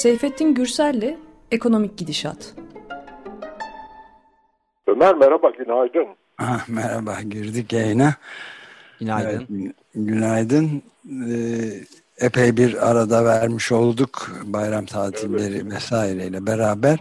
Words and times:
Seyfettin 0.00 0.54
Gürsel'le 0.54 1.16
Ekonomik 1.50 1.98
Gidişat. 1.98 2.54
Ömer 4.86 5.14
merhaba, 5.14 5.50
günaydın. 5.50 6.06
Ah, 6.38 6.68
merhaba, 6.68 7.20
girdik 7.20 7.72
yayına. 7.72 8.14
Günaydın. 9.00 9.46
Evet, 9.62 9.74
günaydın. 9.94 10.82
Ee, 11.30 12.26
epey 12.26 12.56
bir 12.56 12.90
arada 12.90 13.24
vermiş 13.24 13.72
olduk 13.72 14.32
bayram 14.44 14.86
tatilleri 14.86 15.54
evet. 15.54 15.72
vesaireyle 15.74 16.46
beraber. 16.46 16.98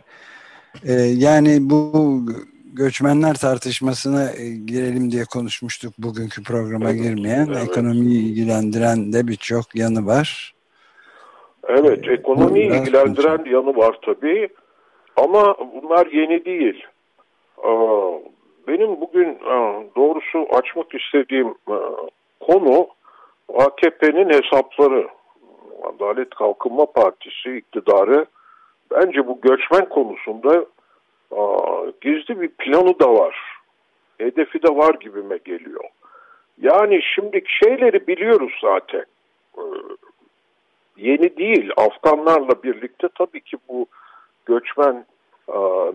Ee, 0.84 0.93
yani 0.93 1.70
bu 1.70 2.25
göçmenler 2.74 3.34
tartışmasına 3.34 4.32
e, 4.32 4.50
girelim 4.50 5.11
diye 5.11 5.25
konuşmuştuk 5.25 5.93
bugünkü 5.97 6.43
programa 6.43 6.89
evet, 6.89 7.02
girmeyen. 7.02 7.47
Evet. 7.47 7.70
Ekonomiyi 7.70 8.21
ilgilendiren 8.21 9.14
de 9.14 9.28
birçok 9.28 9.75
yanı 9.75 10.06
var. 10.06 10.59
Evet, 11.68 12.08
ee, 12.08 12.14
ekonomiyi 12.14 12.66
ilgilendiren 12.66 13.38
konuşalım. 13.38 13.46
yanı 13.46 13.78
var 13.78 14.00
tabii. 14.02 14.50
Ama 15.16 15.56
bunlar 15.74 16.08
yeni 16.08 16.46
değil. 16.46 16.86
Benim 18.68 19.02
bugün 19.02 19.40
doğrusu 19.96 20.48
açmak 20.52 20.96
istediğim 20.96 21.56
konu 22.40 22.88
AKP'nin 23.54 24.30
hesapları. 24.30 25.08
Adalet 25.84 26.30
Kalkınma 26.30 26.86
Partisi 26.86 27.58
iktidarı 27.58 28.26
bence 28.92 29.28
bu 29.28 29.42
göçmen 29.42 29.90
konusunda 29.90 30.66
gizli 32.02 32.42
bir 32.42 32.48
planı 32.48 33.00
da 33.00 33.14
var. 33.14 33.60
Hedefi 34.18 34.64
de 34.64 34.76
var 34.76 34.94
gibime 34.94 35.38
geliyor. 35.46 35.84
Yani 36.62 37.02
şimdiki 37.16 37.58
şeyleri 37.64 38.08
biliyoruz 38.08 38.52
zaten. 38.62 39.06
Yeni 41.00 41.38
değil. 41.38 41.72
Afganlarla 41.78 42.64
birlikte 42.64 43.08
tabii 43.17 43.42
ki 43.42 43.58
bu 43.69 43.86
göçmen 44.45 45.05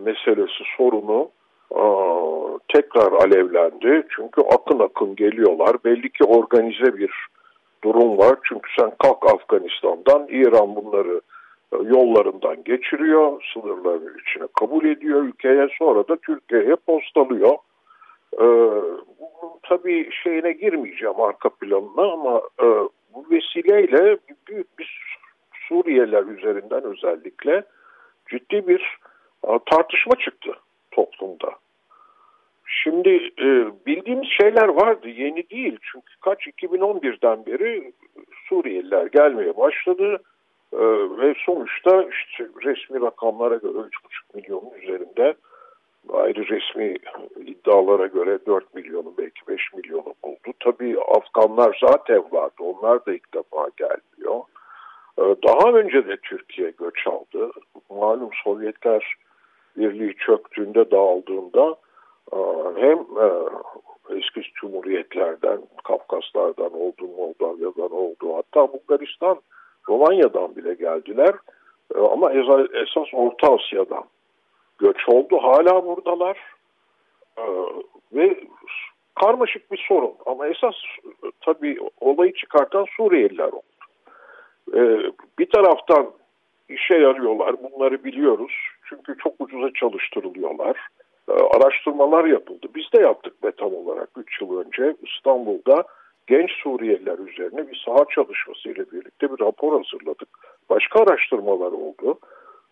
meselesi 0.05 0.65
sorunu 0.77 1.31
tekrar 2.69 3.13
alevlendi. 3.13 4.07
Çünkü 4.17 4.41
akın 4.41 4.79
akın 4.79 5.17
geliyorlar. 5.17 5.77
Belli 5.85 6.11
ki 6.11 6.25
organize 6.25 6.97
bir 6.97 7.11
durum 7.85 8.19
var. 8.19 8.39
Çünkü 8.49 8.71
sen 8.79 8.93
kalk 9.03 9.35
Afganistan'dan 9.35 10.27
İran 10.29 10.77
bunları 10.77 11.21
e, 11.73 11.77
yollarından 11.77 12.65
geçiriyor. 12.65 13.45
Sınırların 13.55 14.19
içine 14.27 14.47
kabul 14.61 14.85
ediyor 14.85 15.23
ülkeye. 15.23 15.69
Sonra 15.79 16.09
da 16.09 16.17
Türkiye'ye 16.17 16.77
postalıyor. 16.77 17.57
Ee, 18.41 18.71
tabii 19.63 20.11
şeyine 20.23 20.53
girmeyeceğim 20.53 21.21
arka 21.21 21.49
planına 21.49 22.13
ama 22.13 22.43
e, 22.63 22.67
bu 23.15 23.27
vesileyle 23.31 24.19
büyük 24.49 24.79
bir 24.79 25.19
Suriyeliler 25.69 26.25
üzerinden 26.25 26.85
özellikle 26.85 27.65
ciddi 28.31 28.69
bir 28.69 28.99
e, 29.47 29.59
tartışma 29.71 30.15
çıktı 30.17 30.53
toplumda. 30.91 31.51
Şimdi 32.67 33.11
e, 33.39 33.47
bildiğimiz 33.87 34.29
şeyler 34.29 34.69
vardı, 34.69 35.09
yeni 35.09 35.51
değil. 35.51 35.79
Çünkü 35.93 36.15
kaç 36.21 36.47
2011'den 36.47 37.47
beri 37.47 37.93
Suriyeliler 38.49 39.07
gelmeye 39.07 39.57
başladı 39.57 40.19
e, 40.73 40.79
ve 41.19 41.35
sonuçta 41.47 42.03
işte 42.03 42.49
resmi 42.65 43.01
rakamlara 43.01 43.57
göre 43.57 43.79
3,5 43.79 43.89
milyonun 44.35 44.71
üzerinde 44.83 45.35
ayrı 46.13 46.49
resmi 46.49 46.97
iddialara 47.47 48.07
göre 48.07 48.39
4 48.47 48.75
milyonu 48.75 49.15
belki 49.19 49.49
5 49.49 49.73
milyonu 49.75 50.15
buldu. 50.25 50.55
Tabii 50.61 51.01
Afganlar 51.01 51.79
zaten 51.89 52.23
vardı. 52.33 52.55
Onlar 52.59 53.07
da 53.07 53.13
ilk 53.13 53.35
defa 53.35 53.69
gelmiyor. 53.77 54.41
E, 55.19 55.23
daha 55.23 55.73
önce 55.73 56.07
de 56.07 56.17
Türkiye 56.17 56.71
göç 56.71 57.07
aldı. 57.07 57.51
Malum 57.91 58.31
Sovyetler 58.45 59.15
Birliği 59.77 60.17
çöktüğünde 60.17 60.91
dağıldığında 60.91 61.77
hem 62.77 62.99
e, 62.99 63.27
eski 64.11 64.43
cumhuriyetlerden, 64.55 65.61
Kafkaslardan 65.85 66.75
oldu, 66.75 67.09
Moldavyadan 67.17 67.93
oldu, 67.93 68.37
hatta 68.37 68.73
Bulgaristan, 68.73 69.41
Romanya'dan 69.89 70.57
bile 70.57 70.75
geldiler. 70.75 71.35
E, 71.95 71.99
ama 71.99 72.33
esas 72.33 73.09
Orta 73.15 73.55
Asya'dan 73.55 74.05
göç 74.79 75.09
oldu. 75.09 75.39
Hala 75.43 75.87
buradalar. 75.87 76.39
E, 77.39 77.45
ve 78.13 78.41
karmaşık 79.21 79.73
bir 79.73 79.85
sorun. 79.89 80.13
Ama 80.27 80.47
esas 80.47 80.75
tabii 81.41 81.79
olayı 82.01 82.35
çıkartan 82.35 82.87
Suriyeliler 82.97 83.49
oldu. 83.53 83.63
Bir 85.39 85.51
taraftan 85.51 86.11
işe 86.69 86.95
yarıyorlar. 86.95 87.57
Bunları 87.63 88.05
biliyoruz. 88.05 88.53
Çünkü 88.89 89.17
çok 89.23 89.35
ucuza 89.39 89.71
çalıştırılıyorlar. 89.73 90.77
Ee, 91.29 91.33
araştırmalar 91.33 92.25
yapıldı. 92.25 92.67
Biz 92.75 92.85
de 92.95 93.03
yaptık 93.03 93.43
betam 93.43 93.75
olarak 93.75 94.09
3 94.17 94.41
yıl 94.41 94.59
önce 94.59 94.97
İstanbul'da 95.03 95.85
genç 96.27 96.51
Suriyeliler 96.51 97.19
üzerine 97.19 97.71
bir 97.71 97.83
saha 97.87 98.05
çalışması 98.15 98.69
ile 98.69 98.91
birlikte 98.93 99.33
bir 99.33 99.45
rapor 99.45 99.83
hazırladık. 99.83 100.29
Başka 100.71 101.03
araştırmalar 101.03 101.73
oldu. 101.73 102.19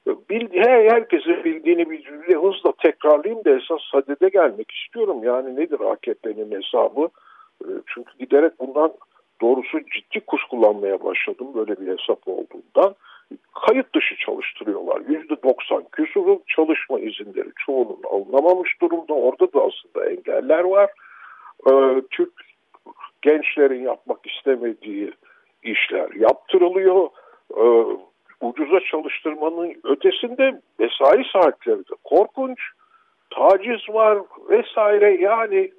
Ee, 0.08 0.10
Bildi, 0.30 0.60
herkesin 0.60 1.44
bildiğini 1.44 1.90
bir 1.90 2.36
hızla 2.36 2.72
tekrarlayayım 2.82 3.44
da 3.44 3.50
esas 3.50 3.80
sadede 3.92 4.28
gelmek 4.28 4.70
istiyorum. 4.70 5.24
Yani 5.24 5.56
nedir 5.56 5.80
AKP'nin 5.80 6.62
hesabı? 6.62 7.08
Ee, 7.64 7.68
çünkü 7.86 8.18
giderek 8.18 8.52
bundan 8.60 8.92
doğrusu 9.40 9.80
ciddi 9.80 10.20
kuşkulanmaya 10.20 11.04
başladım 11.04 11.48
böyle 11.54 11.80
bir 11.80 11.98
hesap 11.98 12.28
olduğundan 12.28 12.94
kayıt 13.66 13.94
dışı 13.94 14.16
çalıştırıyorlar. 14.16 15.02
Yüzde 15.08 15.42
doksan 15.42 15.84
küsuru 15.92 16.42
çalışma 16.46 17.00
izinleri 17.00 17.50
çoğunun 17.66 18.02
alınamamış 18.10 18.80
durumda. 18.80 19.14
Orada 19.14 19.52
da 19.52 19.60
aslında 19.60 20.10
engeller 20.10 20.64
var. 20.64 20.90
Ee, 21.70 22.02
Türk 22.10 22.32
gençlerin 23.22 23.82
yapmak 23.82 24.26
istemediği 24.26 25.12
işler 25.62 26.10
yaptırılıyor. 26.14 27.08
Ee, 27.56 27.96
ucuza 28.42 28.80
çalıştırmanın 28.80 29.74
ötesinde 29.84 30.60
mesai 30.78 31.24
saatleri 31.32 31.78
de 31.78 31.94
korkunç. 32.04 32.58
Taciz 33.30 33.88
var 33.88 34.18
vesaire 34.48 35.16
yani 35.20 35.70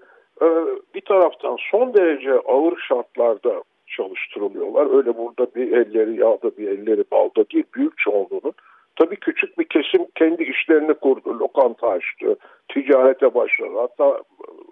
e, 0.41 0.47
bir 0.96 1.01
taraftan 1.01 1.57
son 1.72 1.94
derece 1.94 2.31
ağır 2.31 2.78
şartlarda 2.88 3.63
çalıştırılıyorlar. 3.88 4.97
Öyle 4.97 5.18
burada 5.18 5.56
bir 5.56 5.72
elleri 5.72 6.19
yağda 6.19 6.57
bir 6.57 6.68
elleri 6.68 7.03
balda 7.12 7.50
değil. 7.50 7.66
Büyük 7.75 7.97
çoğunluğunun 7.97 8.53
Tabii 8.95 9.16
küçük 9.16 9.59
bir 9.59 9.63
kesim 9.63 10.07
kendi 10.16 10.44
işlerini 10.44 10.94
kurdu, 10.94 11.40
lokanta 11.40 11.88
açtı, 11.88 12.35
ticarete 12.69 13.34
başladı. 13.34 13.72
Hatta 13.75 14.22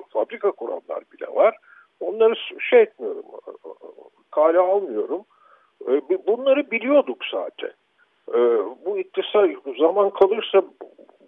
fabrika 0.10 0.52
kuranlar 0.52 1.04
bile 1.14 1.36
var. 1.36 1.58
Onları 2.00 2.34
şey 2.70 2.82
etmiyorum, 2.82 3.26
kale 4.32 4.60
almıyorum. 4.60 5.22
E, 5.88 6.28
bunları 6.28 6.72
biliyorduk 6.72 7.18
zaten. 7.32 7.72
E, 8.34 8.40
bu 8.86 9.00
iktisat 9.00 9.50
zaman 9.80 10.10
kalırsa 10.10 10.62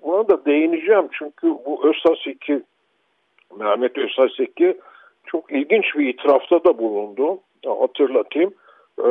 buna 0.04 0.28
da 0.28 0.46
değineceğim. 0.46 1.08
Çünkü 1.20 1.48
bu 1.48 1.94
2, 2.26 2.64
Mehmet 3.60 3.98
2 4.40 4.78
çok 5.26 5.52
ilginç 5.52 5.86
bir 5.96 6.08
itirafta 6.08 6.64
da 6.64 6.78
bulundu 6.78 7.40
hatırlatayım. 7.66 8.54
Ee, 9.00 9.10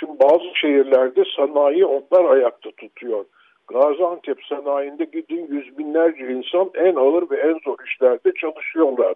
şimdi 0.00 0.20
bazı 0.22 0.44
şehirlerde 0.54 1.22
sanayi 1.36 1.86
onlar 1.86 2.24
ayakta 2.24 2.70
tutuyor. 2.70 3.24
Gaziantep 3.68 4.44
sanayinde 4.48 5.04
gidin 5.04 5.46
yüz 5.50 5.78
binlerce 5.78 6.32
insan 6.32 6.70
en 6.74 6.94
ağır 6.94 7.30
ve 7.30 7.36
en 7.36 7.58
zor 7.64 7.76
işlerde 7.86 8.32
çalışıyorlar 8.40 9.14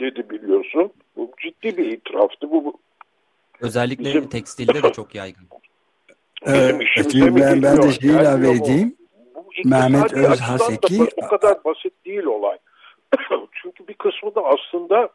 dedi 0.00 0.30
biliyorsun. 0.30 0.90
Bu 1.16 1.30
ciddi 1.42 1.76
bir 1.76 1.92
itiraftı. 1.92 2.50
Bu, 2.50 2.74
Özellikle 3.60 4.04
bizim... 4.04 4.28
tekstilde 4.28 4.82
de 4.82 4.92
çok 4.92 5.14
yaygın. 5.14 5.44
Bizim 6.46 7.38
ee, 7.38 7.40
ben, 7.40 7.62
ben 7.62 7.82
de 7.82 7.92
şey 7.92 8.10
ilave 8.10 8.50
edeyim. 8.50 8.96
Mehmet 9.64 10.12
Özhaseki. 10.12 11.06
Bu 11.22 11.28
kadar 11.28 11.64
basit 11.64 11.92
değil 12.04 12.24
olay. 12.24 12.58
Çünkü 13.52 13.88
bir 13.88 13.94
kısmı 13.94 14.34
da 14.34 14.40
aslında 14.44 15.08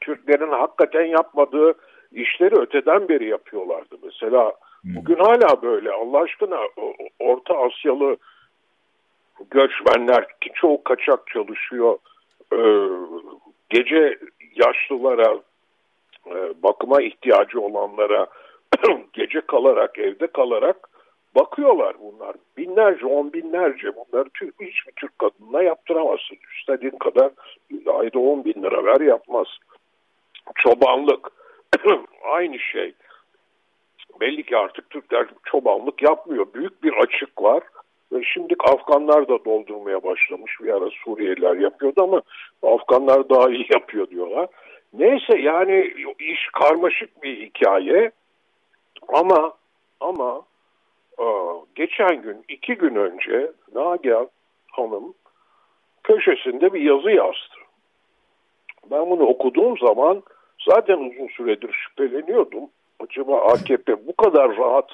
Türklerin 0.00 0.52
hakikaten 0.52 1.04
yapmadığı 1.04 1.74
işleri 2.12 2.54
öteden 2.54 3.08
beri 3.08 3.28
yapıyorlardı. 3.28 3.96
Mesela 4.04 4.52
hmm. 4.82 4.96
bugün 4.96 5.16
hala 5.16 5.62
böyle 5.62 5.92
Allah 5.92 6.22
aşkına 6.22 6.58
Orta 7.18 7.54
Asyalı 7.54 8.16
göçmenler 9.50 10.26
ki 10.40 10.50
çoğu 10.54 10.84
kaçak 10.84 11.26
çalışıyor. 11.26 11.98
Ee, 12.52 12.88
gece 13.70 14.18
yaşlılara 14.54 15.38
e, 16.26 16.62
bakıma 16.62 17.02
ihtiyacı 17.02 17.60
olanlara 17.60 18.26
gece 19.12 19.40
kalarak 19.40 19.98
evde 19.98 20.26
kalarak 20.26 20.88
bakıyorlar 21.34 21.96
bunlar. 22.00 22.36
Binlerce, 22.56 23.06
on 23.06 23.32
binlerce 23.32 23.88
bunları 23.96 24.28
Türk, 24.34 24.54
hiçbir 24.60 24.92
Türk 24.96 25.18
kadınına 25.18 25.62
yaptıramazsın. 25.62 26.36
İstediğin 26.58 26.98
kadar 26.98 27.30
ayda 27.86 28.18
on 28.18 28.44
bin 28.44 28.62
lira 28.62 28.84
ver 28.84 29.00
yapmaz. 29.00 29.46
Çobanlık, 30.54 31.28
aynı 32.22 32.58
şey. 32.58 32.94
belli 34.20 34.42
ki 34.42 34.56
artık 34.56 34.90
Türkler 34.90 35.26
çobanlık 35.44 36.02
yapmıyor. 36.02 36.46
Büyük 36.54 36.82
bir 36.82 36.92
açık 36.92 37.42
var. 37.42 37.62
Ve 38.12 38.24
şimdi 38.24 38.54
Afganlar 38.58 39.28
da 39.28 39.44
doldurmaya 39.44 40.02
başlamış. 40.02 40.60
Bir 40.60 40.74
ara 40.74 40.90
Suriyeliler 41.04 41.56
yapıyordu 41.56 42.02
ama 42.02 42.22
Afganlar 42.62 43.28
daha 43.28 43.50
iyi 43.50 43.66
yapıyor 43.72 44.10
diyorlar. 44.10 44.48
Neyse 44.92 45.38
yani 45.38 45.94
iş 46.18 46.48
karmaşık 46.52 47.22
bir 47.22 47.36
hikaye. 47.40 48.10
Ama 49.08 49.52
ama 50.00 50.42
e, 51.18 51.24
geçen 51.74 52.22
gün 52.22 52.44
iki 52.48 52.74
gün 52.74 52.94
önce 52.94 53.52
Nagihan 53.74 54.28
Hanım 54.72 55.14
köşesinde 56.02 56.72
bir 56.72 56.80
yazı 56.80 57.10
yazdı. 57.10 57.58
Ben 58.90 59.10
bunu 59.10 59.22
okuduğum 59.22 59.78
zaman 59.78 60.22
zaten 60.68 60.98
uzun 60.98 61.28
süredir 61.28 61.72
şüpheleniyordum. 61.72 62.64
Acaba 63.00 63.40
AKP 63.40 64.06
bu 64.06 64.16
kadar 64.16 64.56
rahat 64.56 64.90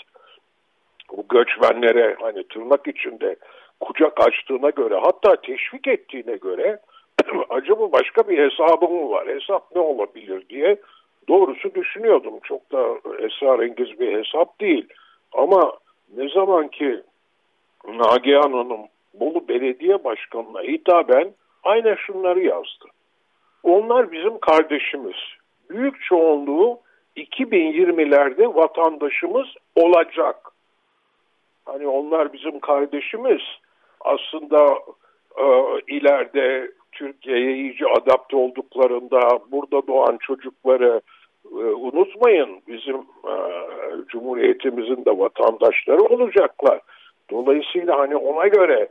bu 1.16 1.24
göçmenlere 1.28 2.16
hani 2.20 2.48
tırnak 2.48 2.86
içinde 2.88 3.36
kucak 3.80 4.20
açtığına 4.20 4.70
göre 4.70 5.00
hatta 5.02 5.36
teşvik 5.36 5.86
ettiğine 5.86 6.36
göre 6.36 6.80
acaba 7.50 7.92
başka 7.92 8.28
bir 8.28 8.38
hesabı 8.38 8.88
mı 8.88 9.10
var? 9.10 9.28
Hesap 9.28 9.76
ne 9.76 9.80
olabilir 9.80 10.48
diye 10.48 10.76
doğrusu 11.28 11.74
düşünüyordum. 11.74 12.34
Çok 12.42 12.72
da 12.72 12.98
esrarengiz 13.18 14.00
bir 14.00 14.18
hesap 14.18 14.60
değil. 14.60 14.88
Ama 15.32 15.72
ne 16.16 16.28
zaman 16.28 16.68
ki 16.68 17.02
Nagihan 17.88 18.52
Hanım 18.52 18.80
Bolu 19.14 19.48
Belediye 19.48 20.04
Başkanı'na 20.04 20.62
hitaben 20.62 21.34
aynen 21.62 21.94
şunları 21.94 22.40
yazdı. 22.40 22.84
Onlar 23.62 24.12
bizim 24.12 24.38
kardeşimiz. 24.38 25.16
Büyük 25.70 26.02
çoğunluğu 26.02 26.80
2020'lerde 27.16 28.54
vatandaşımız 28.54 29.46
olacak. 29.76 30.36
Hani 31.64 31.86
onlar 31.86 32.32
bizim 32.32 32.60
kardeşimiz. 32.60 33.40
Aslında 34.00 34.78
e, 35.36 35.46
ileride 35.88 36.70
Türkiye'ye 36.92 37.56
iyice 37.56 37.86
adapte 37.86 38.36
olduklarında 38.36 39.20
burada 39.52 39.86
doğan 39.86 40.16
çocukları 40.16 41.00
unutmayın 41.52 42.62
bizim 42.68 42.96
e, 42.96 43.34
Cumhuriyetimizin 44.08 45.04
de 45.04 45.18
vatandaşları 45.18 46.02
olacaklar. 46.02 46.80
Dolayısıyla 47.30 47.98
hani 47.98 48.16
ona 48.16 48.46
göre 48.46 48.88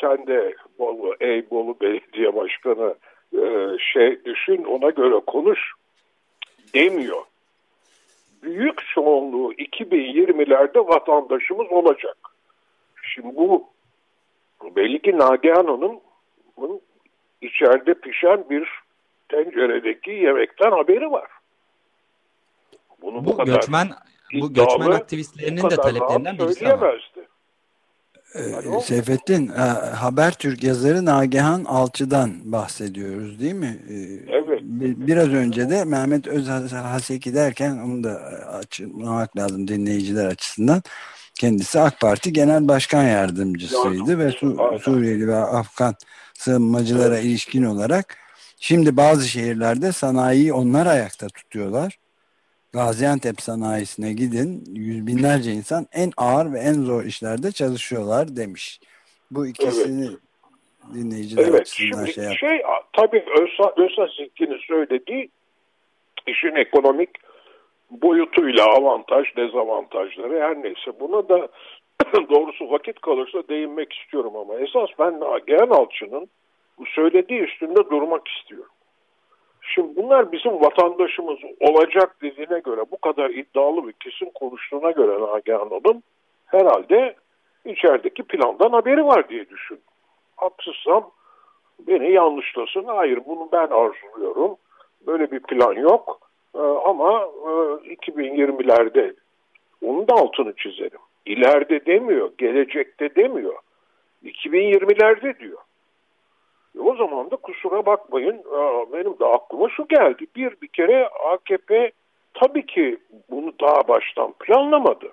sen 0.00 0.26
de 0.26 0.54
Bolu, 0.78 1.16
ey 1.20 1.50
Bolu 1.50 1.76
Belediye 1.80 2.34
Başkanı 2.34 2.94
e, 3.32 3.76
şey 3.92 4.24
düşün 4.24 4.64
ona 4.64 4.90
göre 4.90 5.20
konuş 5.26 5.72
demiyor. 6.74 7.22
Büyük 8.42 8.86
çoğunluğu 8.94 9.52
2020'lerde 9.52 10.88
vatandaşımız 10.88 11.72
olacak. 11.72 12.16
Şimdi 13.02 13.36
bu 13.36 13.68
belli 14.76 15.02
ki 15.02 15.18
Nagihan 15.18 15.66
Hanım'ın 15.66 16.80
içeride 17.40 17.94
pişen 17.94 18.44
bir 18.50 18.68
tenceredeki 19.28 20.10
yemekten 20.10 20.70
haberi 20.70 21.10
var. 21.10 21.35
Bunu 23.02 23.24
bu, 23.24 23.24
bu 23.24 23.36
kadar 23.36 23.54
göçmen 23.54 23.90
bu 24.40 24.52
göçmen 24.52 24.90
aktivistlerinin 24.90 25.70
de 25.70 25.76
taleplerinden 25.76 26.38
birisi 26.38 26.72
ama. 26.72 26.92
Ee, 28.34 28.80
Seyfettin, 28.80 29.48
e, 29.48 29.60
Habertürk 29.94 30.64
yazarı 30.64 31.04
Nagihan 31.04 31.64
Alçı'dan 31.64 32.52
bahsediyoruz 32.52 33.40
değil 33.40 33.54
mi? 33.54 33.78
Ee, 33.88 33.94
evet. 34.28 34.60
Biraz 35.06 35.28
önce 35.28 35.70
de 35.70 35.84
Mehmet 35.84 36.26
Özhaseki 36.26 37.34
derken 37.34 37.76
onu 37.76 38.04
da 38.04 38.10
açıklamak 38.58 39.36
lazım 39.36 39.68
dinleyiciler 39.68 40.26
açısından. 40.26 40.82
Kendisi 41.34 41.80
AK 41.80 42.00
Parti 42.00 42.32
Genel 42.32 42.68
Başkan 42.68 43.02
Yardımcısıydı 43.02 44.18
ve 44.18 44.30
Su 44.30 44.56
Suriyeli 44.80 45.28
ve 45.28 45.36
Afgan 45.36 45.94
sığınmacılara 46.34 47.14
evet. 47.14 47.24
ilişkin 47.24 47.62
olarak 47.64 48.16
şimdi 48.60 48.96
bazı 48.96 49.28
şehirlerde 49.28 49.92
sanayiyi 49.92 50.52
onlar 50.52 50.86
ayakta 50.86 51.26
tutuyorlar. 51.28 51.98
Gaziantep 52.76 53.40
sanayisine 53.40 54.12
gidin 54.12 54.64
yüz 54.74 55.06
binlerce 55.06 55.50
insan 55.50 55.86
en 55.92 56.10
ağır 56.16 56.52
ve 56.52 56.58
en 56.58 56.72
zor 56.72 57.04
işlerde 57.04 57.52
çalışıyorlar 57.52 58.36
demiş. 58.36 58.80
Bu 59.30 59.46
ikisini 59.46 60.06
evet. 60.06 60.94
dinleyiciler 60.94 61.42
evet, 61.42 61.60
açısından 61.60 62.04
şimdi 62.04 62.12
şey 62.12 62.24
yaptı. 62.24 62.38
Şey, 62.38 62.62
tabii 62.92 63.24
Özsa, 63.40 63.72
Özsa 63.76 64.06
Zikki'nin 64.18 64.58
söylediği 64.58 65.30
işin 66.26 66.54
ekonomik 66.54 67.10
boyutuyla 67.90 68.64
avantaj, 68.64 69.36
dezavantajları 69.36 70.40
her 70.40 70.62
neyse. 70.62 71.00
Buna 71.00 71.28
da 71.28 71.48
doğrusu 72.30 72.70
vakit 72.70 73.00
kalırsa 73.00 73.42
değinmek 73.48 73.92
istiyorum 73.92 74.36
ama 74.36 74.54
esas 74.54 74.88
ben 74.98 75.20
Nagihan 75.20 75.68
Alçı'nın 75.68 76.28
bu 76.78 76.86
söylediği 76.86 77.40
üstünde 77.40 77.90
durmak 77.90 78.28
istiyorum. 78.28 78.75
Şimdi 79.74 79.96
bunlar 79.96 80.32
bizim 80.32 80.60
vatandaşımız 80.60 81.38
olacak 81.60 82.16
dediğine 82.22 82.58
göre 82.58 82.80
bu 82.90 82.96
kadar 82.96 83.30
iddialı 83.30 83.88
bir 83.88 83.92
kesin 83.92 84.30
konuştuğuna 84.34 84.90
göre 84.90 85.20
Nagihan 85.20 85.68
Hanım 85.70 86.02
herhalde 86.46 87.14
içerideki 87.64 88.22
plandan 88.22 88.70
haberi 88.70 89.04
var 89.04 89.28
diye 89.28 89.48
düşün. 89.48 89.80
Haksızsam 90.36 91.10
beni 91.78 92.12
yanlışlasın. 92.12 92.84
Hayır 92.84 93.20
bunu 93.26 93.48
ben 93.52 93.66
arzuluyorum. 93.66 94.56
Böyle 95.06 95.30
bir 95.30 95.40
plan 95.40 95.72
yok. 95.72 96.20
Ee, 96.54 96.58
ama 96.58 97.22
e, 97.22 97.50
2020'lerde 97.94 99.14
onun 99.84 100.08
da 100.08 100.14
altını 100.14 100.52
çizerim. 100.56 101.00
İleride 101.26 101.86
demiyor, 101.86 102.30
gelecekte 102.38 103.14
demiyor. 103.14 103.54
2020'lerde 104.24 105.38
diyor. 105.38 105.58
E 106.76 106.80
o 106.80 106.96
zaman 106.96 107.30
da 107.30 107.36
kusura 107.36 107.86
bakmayın 107.86 108.42
benim 108.92 109.18
de 109.18 109.26
aklıma 109.26 109.68
şu 109.68 109.88
geldi. 109.88 110.26
Bir 110.36 110.60
bir 110.62 110.68
kere 110.68 111.08
AKP 111.08 111.92
tabii 112.34 112.66
ki 112.66 112.98
bunu 113.30 113.52
daha 113.60 113.88
baştan 113.88 114.32
planlamadı. 114.32 115.12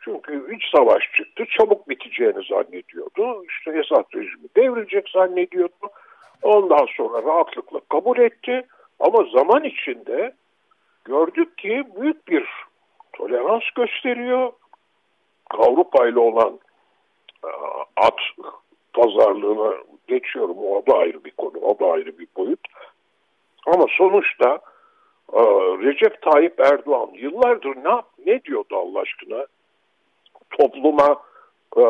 Çünkü 0.00 0.56
iç 0.56 0.62
savaş 0.76 1.02
çıktı, 1.16 1.44
çabuk 1.58 1.88
biteceğini 1.88 2.46
zannediyordu. 2.48 3.44
İşte 3.48 3.70
Esad 3.70 4.04
rejimi 4.14 4.48
devrilecek 4.56 5.08
zannediyordu. 5.08 5.74
Ondan 6.42 6.86
sonra 6.96 7.22
rahatlıkla 7.22 7.80
kabul 7.88 8.18
etti. 8.18 8.66
Ama 9.00 9.24
zaman 9.34 9.64
içinde 9.64 10.34
gördük 11.04 11.58
ki 11.58 11.84
büyük 12.00 12.28
bir 12.28 12.48
tolerans 13.12 13.70
gösteriyor. 13.76 14.52
Avrupa 15.50 16.08
ile 16.08 16.18
olan 16.18 16.58
at 17.96 18.18
pazarlığına 18.92 19.74
geçiyorum. 20.08 20.58
O 20.58 20.82
da 20.86 20.98
ayrı 20.98 21.24
bir 21.24 21.30
konu, 21.30 21.58
o 21.58 21.78
da 21.78 21.86
ayrı 21.92 22.18
bir 22.18 22.26
boyut. 22.36 22.60
Ama 23.66 23.86
sonuçta 23.98 24.58
e, 25.32 25.40
Recep 25.82 26.22
Tayyip 26.22 26.60
Erdoğan 26.60 27.10
yıllardır 27.14 27.76
ne, 27.76 28.02
ne 28.26 28.42
diyordu 28.44 28.76
Allah 28.76 29.00
aşkına? 29.00 29.46
Topluma, 30.50 31.22
e, 31.76 31.84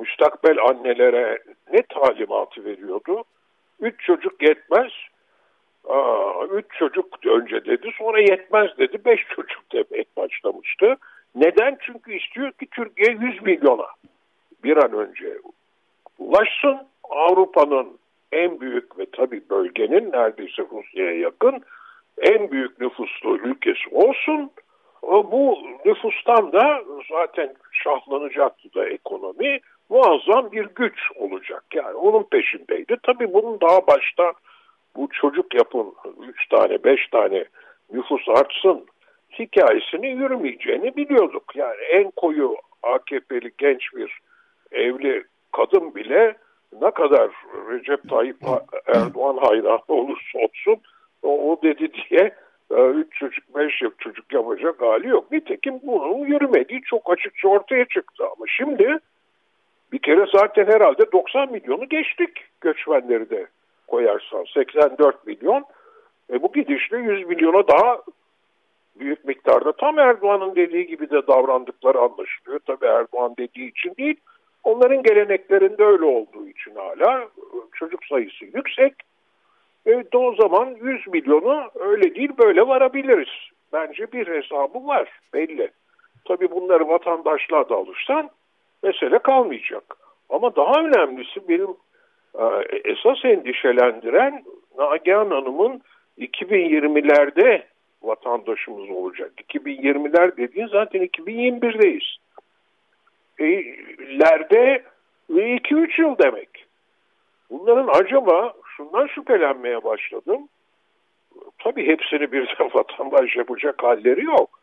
müstakbel 0.00 0.58
annelere 0.68 1.42
ne 1.72 1.82
talimatı 1.82 2.64
veriyordu? 2.64 3.24
Üç 3.80 4.00
çocuk 4.00 4.42
yetmez. 4.42 4.92
E, 5.90 5.96
üç 6.52 6.66
çocuk 6.78 7.26
önce 7.26 7.64
dedi, 7.64 7.90
sonra 7.98 8.20
yetmez 8.20 8.78
dedi. 8.78 9.04
Beş 9.04 9.20
çocuk 9.36 9.72
demeye 9.72 10.04
başlamıştı. 10.16 10.96
Neden? 11.34 11.78
Çünkü 11.80 12.14
istiyor 12.14 12.52
ki 12.52 12.66
Türkiye 12.70 13.16
100 13.20 13.42
milyona 13.42 13.86
bir 14.64 14.76
an 14.76 14.92
önce 14.92 15.38
ulaşsın. 16.18 16.88
Avrupa'nın 17.10 17.98
en 18.32 18.60
büyük 18.60 18.98
ve 18.98 19.06
tabii 19.12 19.42
bölgenin 19.50 20.12
neredeyse 20.12 20.62
Rusya'ya 20.72 21.18
yakın 21.18 21.62
en 22.18 22.50
büyük 22.50 22.80
nüfuslu 22.80 23.36
ülkesi 23.36 23.88
olsun. 23.92 24.50
Bu 25.02 25.58
nüfustan 25.84 26.52
da 26.52 26.82
zaten 27.10 27.54
şahlanacaktı 27.72 28.74
da 28.74 28.88
ekonomi 28.88 29.60
muazzam 29.88 30.52
bir 30.52 30.66
güç 30.74 30.98
olacak. 31.16 31.64
Yani 31.74 31.94
onun 31.94 32.22
peşindeydi. 32.22 32.96
Tabii 33.02 33.32
bunun 33.32 33.60
daha 33.60 33.86
başta 33.86 34.32
bu 34.96 35.08
çocuk 35.12 35.54
yapın 35.54 35.94
3 36.28 36.48
tane 36.48 36.84
5 36.84 37.08
tane 37.08 37.44
nüfus 37.92 38.28
artsın 38.28 38.86
hikayesini 39.38 40.08
yürümeyeceğini 40.08 40.96
biliyorduk. 40.96 41.56
Yani 41.56 41.80
en 41.90 42.10
koyu 42.10 42.56
AKP'li 42.82 43.50
genç 43.58 43.94
bir 43.94 44.18
evli 44.72 45.24
kadın 45.58 45.94
bile 45.94 46.36
ne 46.82 46.90
kadar 46.90 47.30
Recep 47.70 48.10
Tayyip 48.10 48.36
Erdoğan 48.86 49.36
hayranı 49.36 49.80
olursa 49.88 50.38
olsun 50.38 50.82
o, 51.22 51.58
dedi 51.62 51.92
diye 51.92 52.34
e, 52.70 52.74
üç 52.74 53.12
çocuk, 53.12 53.56
beş 53.56 53.82
çocuk 53.98 54.32
yapacak 54.32 54.82
hali 54.82 55.08
yok. 55.08 55.32
Nitekim 55.32 55.80
bunun 55.82 56.26
yürümediği 56.26 56.82
çok 56.82 57.12
açıkça 57.12 57.48
ortaya 57.48 57.84
çıktı. 57.84 58.24
Ama 58.24 58.46
şimdi 58.56 58.98
bir 59.92 59.98
kere 59.98 60.26
zaten 60.32 60.66
herhalde 60.66 61.12
90 61.12 61.52
milyonu 61.52 61.88
geçtik 61.88 62.30
göçmenleri 62.60 63.30
de 63.30 63.46
koyarsan. 63.86 64.44
84 64.54 65.26
milyon. 65.26 65.64
E 66.32 66.42
bu 66.42 66.52
gidişle 66.52 66.98
100 66.98 67.26
milyona 67.26 67.68
daha 67.68 68.02
büyük 69.00 69.24
miktarda 69.24 69.72
tam 69.72 69.98
Erdoğan'ın 69.98 70.56
dediği 70.56 70.86
gibi 70.86 71.10
de 71.10 71.26
davrandıkları 71.26 71.98
anlaşılıyor. 71.98 72.60
Tabii 72.66 72.86
Erdoğan 72.86 73.34
dediği 73.38 73.70
için 73.70 73.94
değil. 73.98 74.16
Onların 74.64 75.02
geleneklerinde 75.02 75.84
öyle 75.84 76.04
olduğu 76.04 76.48
için 76.48 76.74
hala 76.74 77.28
çocuk 77.72 78.04
sayısı 78.04 78.44
yüksek. 78.44 78.94
Evet 79.86 80.14
o 80.14 80.34
zaman 80.34 80.76
100 80.82 81.06
milyonu 81.06 81.70
öyle 81.74 82.14
değil 82.14 82.30
böyle 82.38 82.68
varabiliriz. 82.68 83.28
Bence 83.72 84.12
bir 84.12 84.26
hesabı 84.26 84.86
var 84.86 85.08
belli. 85.34 85.70
Tabii 86.24 86.50
bunları 86.50 86.88
vatandaşlığa 86.88 87.68
da 87.68 87.74
alırsan 87.74 88.30
mesele 88.82 89.18
kalmayacak. 89.18 89.96
Ama 90.28 90.56
daha 90.56 90.80
önemlisi 90.80 91.48
benim 91.48 91.76
e, 92.38 92.44
esas 92.84 93.24
endişelendiren 93.24 94.44
Nagihan 94.78 95.30
Hanım'ın 95.30 95.82
2020'lerde 96.18 97.62
vatandaşımız 98.02 98.90
olacak. 98.90 99.32
2020'ler 99.48 100.36
dediğin 100.36 100.66
zaten 100.66 101.02
2021'deyiz. 101.02 102.16
Lerde 104.20 104.82
ve 105.30 105.56
2-3 105.56 106.00
yıl 106.00 106.18
demek. 106.18 106.66
Bunların 107.50 107.88
acaba 108.00 108.54
şundan 108.76 109.06
şüphelenmeye 109.06 109.84
başladım. 109.84 110.48
Tabii 111.58 111.86
hepsini 111.86 112.32
birden 112.32 112.70
vatandaş 112.74 113.36
yapacak 113.36 113.82
halleri 113.82 114.24
yok. 114.24 114.60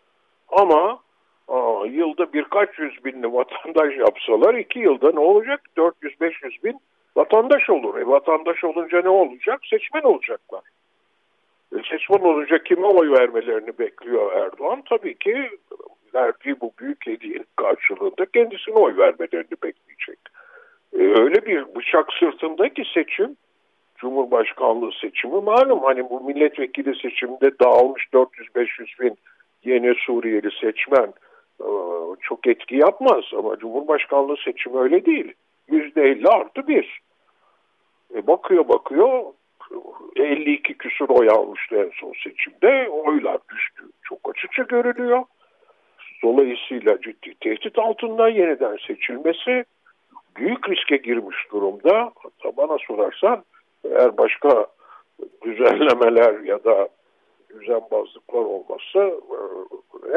Ama 0.49 0.99
aa, 1.47 1.85
yılda 1.85 2.33
birkaç 2.33 2.79
yüz 2.79 3.05
binli 3.05 3.33
vatandaş 3.33 3.97
yapsalar 3.97 4.55
iki 4.55 4.79
yılda 4.79 5.11
ne 5.11 5.19
olacak? 5.19 5.61
400-500 5.77 6.63
bin 6.63 6.79
vatandaş 7.15 7.69
olur. 7.69 7.99
E, 7.99 8.07
vatandaş 8.07 8.63
olunca 8.63 9.01
ne 9.01 9.09
olacak? 9.09 9.61
Seçmen 9.69 10.01
olacaklar. 10.01 10.61
E, 11.75 11.77
seçmen 11.91 12.19
olunca 12.19 12.63
kime 12.63 12.87
oy 12.87 13.11
vermelerini 13.11 13.79
bekliyor 13.79 14.33
Erdoğan? 14.33 14.83
Tabii 14.89 15.17
ki 15.17 15.49
verdiği 16.15 16.61
bu 16.61 16.71
büyük 16.79 17.07
hediyenin 17.07 17.47
karşılığında 17.55 18.25
kendisine 18.33 18.75
oy 18.75 18.97
vermelerini 18.97 19.55
bekleyecek. 19.63 20.19
E, 20.93 21.21
öyle 21.21 21.45
bir 21.45 21.75
bıçak 21.75 22.13
sırtındaki 22.19 22.83
seçim 22.93 23.35
Cumhurbaşkanlığı 23.97 24.91
seçimi 25.01 25.41
malum 25.41 25.83
hani 25.83 26.09
bu 26.09 26.21
milletvekili 26.21 26.95
seçiminde 26.95 27.59
dağılmış 27.59 28.03
400-500 28.13 28.99
bin 28.99 29.17
yeni 29.63 29.95
Suriyeli 29.95 30.49
seçmen 30.61 31.13
e, 31.61 31.69
çok 32.21 32.47
etki 32.47 32.75
yapmaz 32.75 33.23
ama 33.37 33.57
Cumhurbaşkanlığı 33.57 34.37
seçimi 34.45 34.79
öyle 34.79 35.05
değil. 35.05 35.33
%50 35.69 36.27
artı 36.27 36.67
bir. 36.67 36.99
E 38.15 38.27
bakıyor 38.27 38.69
bakıyor 38.69 39.23
52 40.15 40.77
küsur 40.77 41.09
oy 41.09 41.29
almıştı 41.29 41.75
en 41.75 41.91
son 42.01 42.13
seçimde. 42.23 42.89
Oylar 42.89 43.37
düştü. 43.53 43.83
Çok 44.03 44.19
açıkça 44.33 44.63
görülüyor. 44.63 45.23
Dolayısıyla 46.23 47.01
ciddi 47.01 47.35
tehdit 47.41 47.79
altında 47.79 48.29
yeniden 48.29 48.77
seçilmesi 48.87 49.65
büyük 50.35 50.69
riske 50.69 50.97
girmiş 50.97 51.37
durumda. 51.51 52.11
Hatta 52.15 52.57
bana 52.57 52.77
sorarsan 52.87 53.43
eğer 53.91 54.17
başka 54.17 54.67
düzenlemeler 55.45 56.39
ya 56.39 56.63
da 56.63 56.89
düzenbazlıklar 57.59 58.39
olmazsa 58.39 58.99
e, 59.07 59.37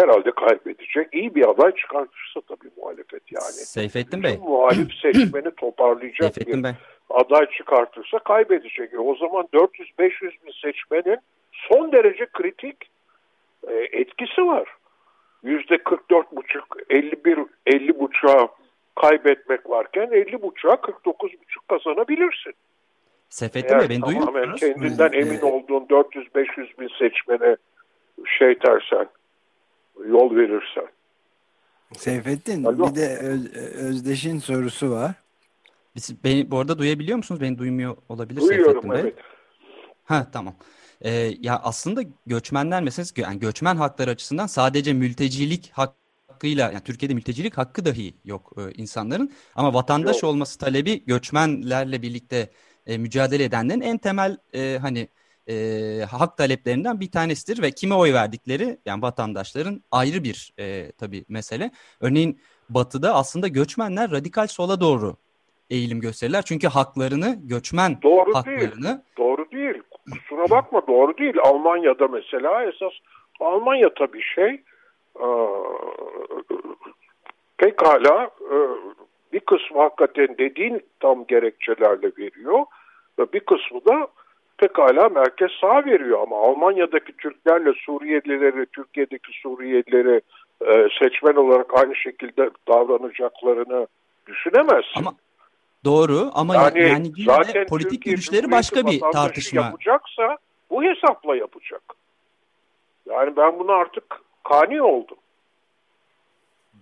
herhalde 0.00 0.30
kaybedecek. 0.30 1.08
İyi 1.12 1.34
bir 1.34 1.48
aday 1.48 1.74
çıkartırsa 1.74 2.40
tabii 2.48 2.70
muhalefet 2.76 3.32
yani. 3.32 3.52
Seyfettin 3.52 4.22
Bey. 4.22 4.38
Muhalif 4.42 4.94
seçmeni 5.02 5.50
toparlayacak 5.50 6.34
Seyfettin 6.34 6.58
bir 6.58 6.64
Bey. 6.64 6.72
aday 7.10 7.46
çıkartırsa 7.50 8.18
kaybedecek. 8.18 8.94
E 8.94 8.98
o 8.98 9.14
zaman 9.14 9.48
400-500 9.52 10.22
bin 10.22 10.52
seçmenin 10.62 11.18
son 11.52 11.92
derece 11.92 12.26
kritik 12.26 12.76
e, 13.68 13.74
etkisi 13.74 14.46
var. 14.46 14.68
Yüzde 15.42 15.74
44,5 15.74 16.62
51 16.90 17.38
50 17.66 18.00
buçuğa 18.00 18.48
kaybetmek 19.00 19.70
varken 19.70 20.08
50 20.12 20.42
buçuğa 20.42 20.80
49 20.80 21.32
buçuk 21.32 21.68
kazanabilirsin. 21.68 22.52
Eğer 23.42 23.80
Bey 23.80 23.88
beni 23.88 24.02
duyuyor 24.02 24.28
musunuz? 24.28 24.60
kendinden 24.60 25.12
emin 25.12 25.40
olduğun 25.40 25.86
400-500 25.86 26.80
bin 26.80 26.88
seçmene 26.98 27.56
şey 28.38 28.62
dersen, 28.62 29.06
yol 30.06 30.36
verirsen. 30.36 30.86
Seyfettin 31.92 32.64
Alo. 32.64 32.90
bir 32.90 32.94
de 32.94 33.16
Öz- 33.22 33.54
Özdeş'in 33.56 34.38
sorusu 34.38 34.90
var. 34.90 35.10
Biz, 35.96 36.24
beni, 36.24 36.50
bu 36.50 36.58
arada 36.58 36.78
duyabiliyor 36.78 37.16
musunuz? 37.16 37.40
Beni 37.40 37.58
duymuyor 37.58 37.96
olabilir 38.08 38.40
Duyuyorum 38.40 38.64
Seyfettin 38.72 38.90
Bey. 38.90 39.00
evet. 39.00 39.14
Ha 40.04 40.26
tamam. 40.32 40.54
Ee, 41.04 41.10
ya 41.40 41.60
aslında 41.62 42.02
göçmenler 42.26 42.82
meselesi 42.82 43.20
yani 43.20 43.38
göçmen 43.38 43.76
hakları 43.76 44.10
açısından 44.10 44.46
sadece 44.46 44.92
mültecilik 44.92 45.70
hakkıyla 45.72 46.72
yani 46.72 46.84
Türkiye'de 46.84 47.14
mültecilik 47.14 47.58
hakkı 47.58 47.84
dahi 47.84 48.14
yok 48.24 48.52
e, 48.56 48.72
insanların 48.72 49.32
ama 49.54 49.74
vatandaş 49.74 50.22
Yok. 50.22 50.24
olması 50.24 50.58
talebi 50.58 51.04
göçmenlerle 51.04 52.02
birlikte 52.02 52.50
e, 52.86 52.98
mücadele 52.98 53.44
edenlerin 53.44 53.80
en 53.80 53.98
temel 53.98 54.36
e, 54.54 54.78
hani 54.80 55.08
e, 55.48 56.06
hak 56.10 56.36
taleplerinden 56.36 57.00
bir 57.00 57.10
tanesidir 57.10 57.62
ve 57.62 57.70
kime 57.70 57.94
oy 57.94 58.12
verdikleri 58.12 58.78
yani 58.86 59.02
vatandaşların 59.02 59.82
ayrı 59.90 60.24
bir 60.24 60.52
e, 60.58 60.92
tabii 60.92 61.24
mesele. 61.28 61.70
Örneğin 62.00 62.40
Batı'da 62.68 63.14
aslında 63.14 63.48
göçmenler 63.48 64.10
radikal 64.10 64.46
sola 64.46 64.80
doğru 64.80 65.16
eğilim 65.70 66.00
gösterirler. 66.00 66.42
Çünkü 66.42 66.68
haklarını, 66.68 67.38
göçmen 67.42 68.02
Doğru 68.02 68.26
değil. 68.26 68.34
haklarını 68.34 69.04
Doğru 69.18 69.50
değil. 69.50 69.82
Kusura 70.12 70.50
bakma 70.50 70.86
doğru 70.86 71.18
değil. 71.18 71.34
Almanya'da 71.44 72.08
mesela 72.08 72.64
esas 72.64 72.92
Almanya 73.40 73.94
tabii 73.94 74.22
şey 74.22 74.60
e, 75.20 75.28
pekala 77.58 78.30
e, 78.40 78.56
bir 79.32 79.40
kısmı 79.40 79.80
hakikaten 79.80 80.38
dediğin 80.38 80.82
tam 81.00 81.26
gerekçelerle 81.26 82.12
veriyor 82.18 82.64
ve 83.18 83.32
bir 83.32 83.40
kısmı 83.40 83.84
da 83.84 84.08
pekala 84.58 85.08
merkez 85.08 85.50
sağ 85.60 85.84
veriyor 85.84 86.22
ama 86.22 86.36
Almanya'daki 86.36 87.12
Türklerle 87.16 87.72
Suriyelileri, 87.72 88.66
Türkiye'deki 88.66 89.32
Suriyelileri 89.42 90.20
e, 90.66 90.88
seçmen 90.98 91.34
olarak 91.34 91.78
aynı 91.78 91.96
şekilde 91.96 92.50
davranacaklarını 92.68 93.86
düşünemezsin. 94.26 95.00
ama 95.00 95.14
doğru 95.84 96.30
ama 96.34 96.54
Yani, 96.54 96.88
yani 96.88 97.12
yine 97.16 97.32
zaten 97.32 97.66
politik 97.66 97.90
Türkiye 97.90 98.14
görüşleri 98.14 98.50
başka 98.50 98.86
bir 98.86 99.00
tartışma. 99.00 99.62
Yapacaksa 99.62 100.38
bu 100.70 100.82
hesapla 100.82 101.36
yapacak. 101.36 101.82
Yani 103.06 103.36
ben 103.36 103.58
buna 103.58 103.72
artık 103.72 104.20
kani 104.44 104.82
oldum. 104.82 105.16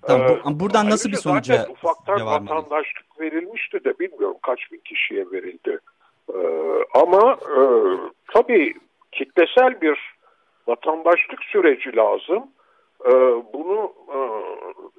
Tamam, 0.03 0.31
Ee, 0.31 0.61
buradan 0.61 0.91
nasıl 0.91 1.11
bir 1.11 1.17
sonuca 1.17 1.67
ufaktan 1.71 2.19
devam 2.19 2.49
vatandaşlık 2.49 3.21
verilmişti 3.21 3.85
de 3.85 3.99
bilmiyorum 3.99 4.37
kaç 4.43 4.73
bin 4.73 4.81
kişiye 4.85 5.31
verildi. 5.33 5.79
Ee, 6.35 6.39
ama 6.95 7.33
e, 7.33 7.61
tabii 8.33 8.75
kitlesel 9.13 9.81
bir 9.81 10.17
vatandaşlık 10.67 11.45
süreci 11.45 11.97
lazım. 11.97 12.47
Ee, 13.07 13.11
bunu 13.53 13.93
e, 14.09 14.19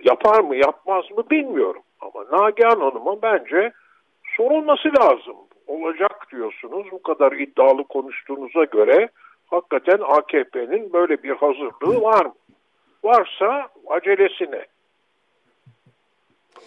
yapar 0.03 0.39
mı 0.39 0.55
yapmaz 0.55 1.05
mı 1.17 1.29
bilmiyorum. 1.31 1.81
Ama 2.01 2.25
Nagihan 2.31 2.79
Hanım'a 2.79 3.21
bence 3.21 3.71
sorulması 4.37 4.89
lazım. 4.99 5.35
Olacak 5.67 6.27
diyorsunuz 6.31 6.87
bu 6.91 7.01
kadar 7.01 7.31
iddialı 7.31 7.83
konuştuğunuza 7.83 8.63
göre 8.63 9.09
hakikaten 9.45 9.99
AKP'nin 10.17 10.93
böyle 10.93 11.23
bir 11.23 11.35
hazırlığı 11.35 12.01
var 12.01 12.25
mı? 12.25 12.33
Varsa 13.03 13.69
acelesine. 13.87 14.65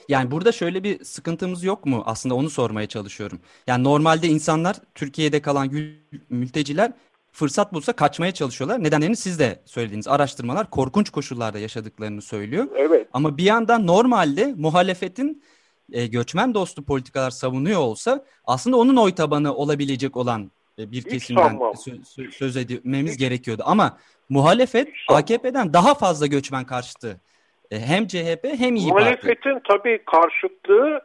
Yani 0.09 0.31
burada 0.31 0.53
şöyle 0.53 0.83
bir 0.83 1.05
sıkıntımız 1.05 1.65
yok 1.65 1.87
mu? 1.87 2.03
Aslında 2.07 2.35
onu 2.35 2.51
sormaya 2.51 2.87
çalışıyorum. 2.87 3.41
Yani 3.67 3.85
normalde 3.85 4.27
insanlar 4.27 4.77
Türkiye'de 4.95 5.43
kalan 5.43 5.69
mülteciler 6.31 6.93
fırsat 7.33 7.73
bulsa 7.73 7.93
kaçmaya 7.93 8.33
çalışıyorlar. 8.33 8.85
Nedenlerini 8.85 9.17
siz 9.17 9.39
de 9.39 9.61
söylediğiniz 9.65 10.09
araştırmalar 10.09 10.71
korkunç 10.71 11.11
koşullarda 11.11 11.59
yaşadıklarını 11.59 12.23
söylüyor. 12.23 12.69
Evet. 12.77 13.09
Ama 13.13 13.37
bir 13.37 13.45
yandan 13.45 13.87
normalde 13.87 14.55
muhalefetin 14.57 15.43
e, 15.93 16.07
göçmen 16.07 16.55
dostu 16.55 16.85
politikalar 16.85 17.31
savunuyor 17.31 17.81
olsa 17.81 18.25
aslında 18.47 18.77
onun 18.77 18.97
oy 18.97 19.15
tabanı 19.15 19.55
olabilecek 19.55 20.17
olan 20.17 20.51
e, 20.79 20.91
bir 20.91 20.97
Hiç 20.97 21.05
kesimden 21.05 21.57
sö- 21.57 22.01
sö- 22.01 22.31
söz 22.31 22.57
etmemiz 22.57 23.17
gerekiyordu. 23.17 23.63
Ama 23.67 23.99
muhalefet 24.29 24.89
Hiç. 24.89 25.05
AKP'den 25.09 25.73
daha 25.73 25.95
fazla 25.95 26.27
göçmen 26.27 26.65
karşıtı. 26.65 27.21
E, 27.71 27.79
hem 27.79 28.07
CHP 28.07 28.45
hem 28.45 28.77
İYİ 28.77 28.91
Parti. 28.91 29.05
Muhalefetin 29.05 29.61
tabii 29.69 30.03
karşıtlığı 30.07 31.01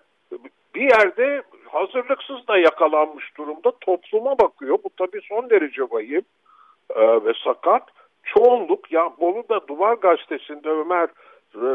bir 0.75 0.81
yerde 0.81 1.43
hazırlıksız 1.71 2.47
da 2.47 2.57
yakalanmış 2.57 3.37
durumda 3.37 3.71
topluma 3.81 4.39
bakıyor. 4.39 4.77
Bu 4.83 4.89
tabii 4.97 5.21
son 5.29 5.49
derece 5.49 5.81
vahim 5.81 6.25
e, 6.95 7.01
ve 7.25 7.33
sakat. 7.43 7.83
Çoğunluk 8.23 8.91
ya 8.91 9.11
Bolu'da 9.19 9.67
Duvar 9.67 9.93
Gazetesi'nde 9.93 10.69
Ömer 10.69 11.09
e, 11.55 11.67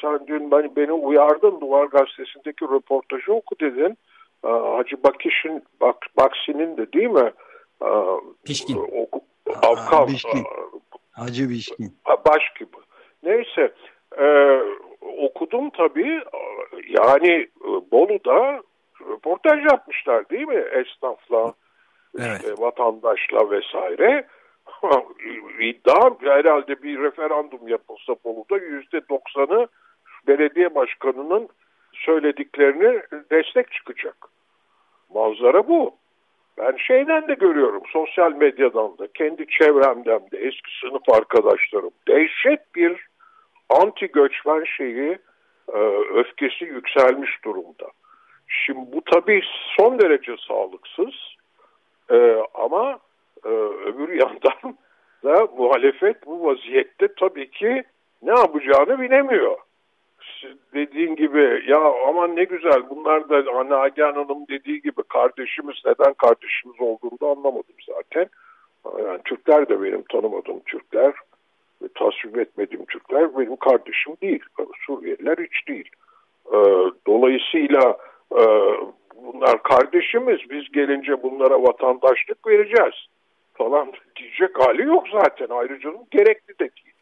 sen 0.00 0.26
dün 0.26 0.50
beni, 0.50 0.76
beni 0.76 0.92
uyardın 0.92 1.60
Duvar 1.60 1.84
Gazetesi'ndeki 1.86 2.64
röportajı 2.64 3.32
oku 3.32 3.60
dedin. 3.60 3.98
E, 4.44 4.48
Hacı 4.48 5.02
Bakiş'in 5.04 5.62
Bak, 5.80 5.96
Baksi'nin 6.16 6.76
de 6.76 6.92
değil 6.92 7.10
mi? 7.10 7.32
E, 7.82 7.88
Pişkin. 8.44 8.76
oku- 8.76 9.24
Avkal, 9.62 10.06
Pişkin. 10.06 10.38
e, 10.38 10.44
Hacı 11.12 11.48
Bişkin. 11.50 11.96
Baş 12.06 12.52
gibi. 12.58 12.76
Neyse 13.22 13.72
e, 14.18 14.58
okudum 15.18 15.70
tabii 15.70 16.22
yani 16.88 17.32
e, 17.64 17.68
Bolu'da 17.92 18.62
röportaj 19.10 19.64
yapmışlar 19.64 20.28
değil 20.28 20.48
mi 20.48 20.64
esnafla 20.72 21.54
evet. 22.18 22.36
işte 22.40 22.54
vatandaşla 22.58 23.50
vesaire 23.50 24.26
iddia 25.60 26.10
herhalde 26.20 26.82
bir 26.82 26.98
referandum 26.98 27.68
yapılsa 27.68 28.14
Bolu'da 28.24 28.56
yüzde 28.56 29.08
doksanı 29.08 29.68
belediye 30.26 30.74
başkanının 30.74 31.48
söylediklerini 31.92 33.02
destek 33.30 33.72
çıkacak. 33.72 34.16
Manzara 35.14 35.68
bu. 35.68 35.94
Ben 36.58 36.76
şeyden 36.76 37.28
de 37.28 37.34
görüyorum 37.34 37.82
sosyal 37.92 38.32
medyadan 38.32 38.98
da 38.98 39.08
kendi 39.14 39.46
çevremden 39.46 40.20
de 40.30 40.38
eski 40.38 40.78
sınıf 40.80 41.08
arkadaşlarım 41.08 41.90
dehşet 42.08 42.74
bir 42.74 43.06
anti 43.70 44.06
göçmen 44.06 44.64
şeyi 44.64 45.18
e, 45.72 45.78
öfkesi 46.14 46.64
yükselmiş 46.64 47.44
durumda. 47.44 47.86
Şimdi 48.48 48.92
bu 48.92 49.00
tabii 49.12 49.42
son 49.76 49.98
derece 49.98 50.36
sağlıksız 50.48 51.14
e, 52.10 52.36
ama 52.54 52.98
e, 53.44 53.48
öbür 53.88 54.08
yandan 54.08 54.76
da 55.24 55.48
muhalefet 55.56 56.26
bu 56.26 56.44
vaziyette 56.44 57.08
tabii 57.16 57.50
ki 57.50 57.84
ne 58.22 58.30
yapacağını 58.30 59.00
bilemiyor. 59.00 59.56
Dediğin 60.74 61.16
gibi 61.16 61.62
ya 61.66 61.92
aman 62.08 62.36
ne 62.36 62.44
güzel 62.44 62.90
bunlar 62.90 63.28
da 63.28 63.68
Nagihan 63.68 64.12
Hanım 64.12 64.48
dediği 64.48 64.82
gibi 64.82 65.02
kardeşimiz 65.02 65.76
neden 65.84 66.14
kardeşimiz 66.14 66.80
olduğunu 66.80 67.20
da 67.22 67.26
anlamadım 67.26 67.76
zaten. 67.86 68.28
Yani 68.98 69.20
Türkler 69.24 69.68
de 69.68 69.82
benim 69.82 70.02
tanımadığım 70.02 70.60
Türkler 70.60 71.12
ve 71.82 71.88
tasvip 71.94 72.38
etmediğim 72.38 72.84
Türkler 72.84 73.38
benim 73.38 73.56
kardeşim 73.56 74.16
değil. 74.22 74.42
Suriyeliler 74.86 75.36
hiç 75.38 75.68
değil. 75.68 75.90
Ee, 76.52 76.58
dolayısıyla 77.06 77.96
e, 78.32 78.42
bunlar 79.16 79.62
kardeşimiz 79.62 80.38
biz 80.50 80.72
gelince 80.72 81.22
bunlara 81.22 81.62
vatandaşlık 81.62 82.46
vereceğiz 82.46 82.94
falan 83.54 83.92
diyecek 84.16 84.58
hali 84.58 84.82
yok 84.82 85.06
zaten 85.12 85.48
ayrıcalığın 85.48 86.06
gerekli 86.10 86.54
de 86.54 86.58
değil. 86.58 86.94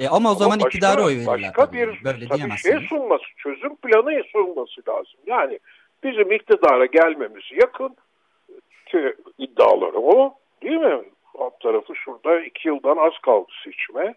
E 0.00 0.08
ama 0.08 0.32
o 0.32 0.34
zaman 0.34 0.58
ama 0.58 0.66
iktidara 0.66 1.04
oy 1.04 1.16
verirler. 1.16 1.26
Başka 1.26 1.66
tabii. 1.66 1.76
bir 1.76 2.04
Böyle 2.04 2.28
tabii 2.28 2.58
şey 2.58 2.86
sunması, 2.88 3.24
çözüm 3.36 3.76
planı 3.76 4.22
sunması 4.32 4.80
lazım. 4.88 5.20
Yani 5.26 5.58
bizim 6.04 6.32
iktidara 6.32 6.86
gelmemiz 6.86 7.44
yakın 7.52 7.96
ki 8.86 9.14
iddiaları 9.38 9.98
o 9.98 10.34
değil 10.62 10.76
mi? 10.76 11.02
Alt 11.38 11.60
tarafı 11.60 11.96
şurada 11.96 12.40
iki 12.40 12.68
yıldan 12.68 12.96
az 12.96 13.12
kaldı 13.22 13.52
seçime. 13.64 14.14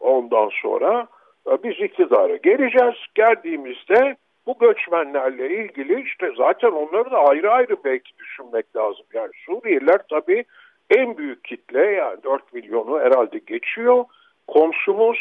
Ondan 0.00 0.50
sonra 0.62 1.06
e, 1.50 1.62
biz 1.62 1.80
iktidara 1.80 2.36
geleceğiz. 2.36 2.94
Geldiğimizde 3.14 4.16
bu 4.46 4.58
göçmenlerle 4.58 5.64
ilgili 5.64 6.02
işte 6.02 6.30
zaten 6.36 6.70
onları 6.70 7.10
da 7.10 7.18
ayrı 7.18 7.52
ayrı 7.52 7.76
belki 7.84 8.18
düşünmek 8.18 8.76
lazım. 8.76 9.06
Yani 9.14 9.30
Suriyeliler 9.46 10.00
tabii 10.10 10.44
en 10.90 11.18
büyük 11.18 11.44
kitle 11.44 11.80
yani 11.80 12.22
4 12.22 12.52
milyonu 12.52 13.00
herhalde 13.00 13.38
geçiyor. 13.38 14.04
Komşumuz 14.48 15.18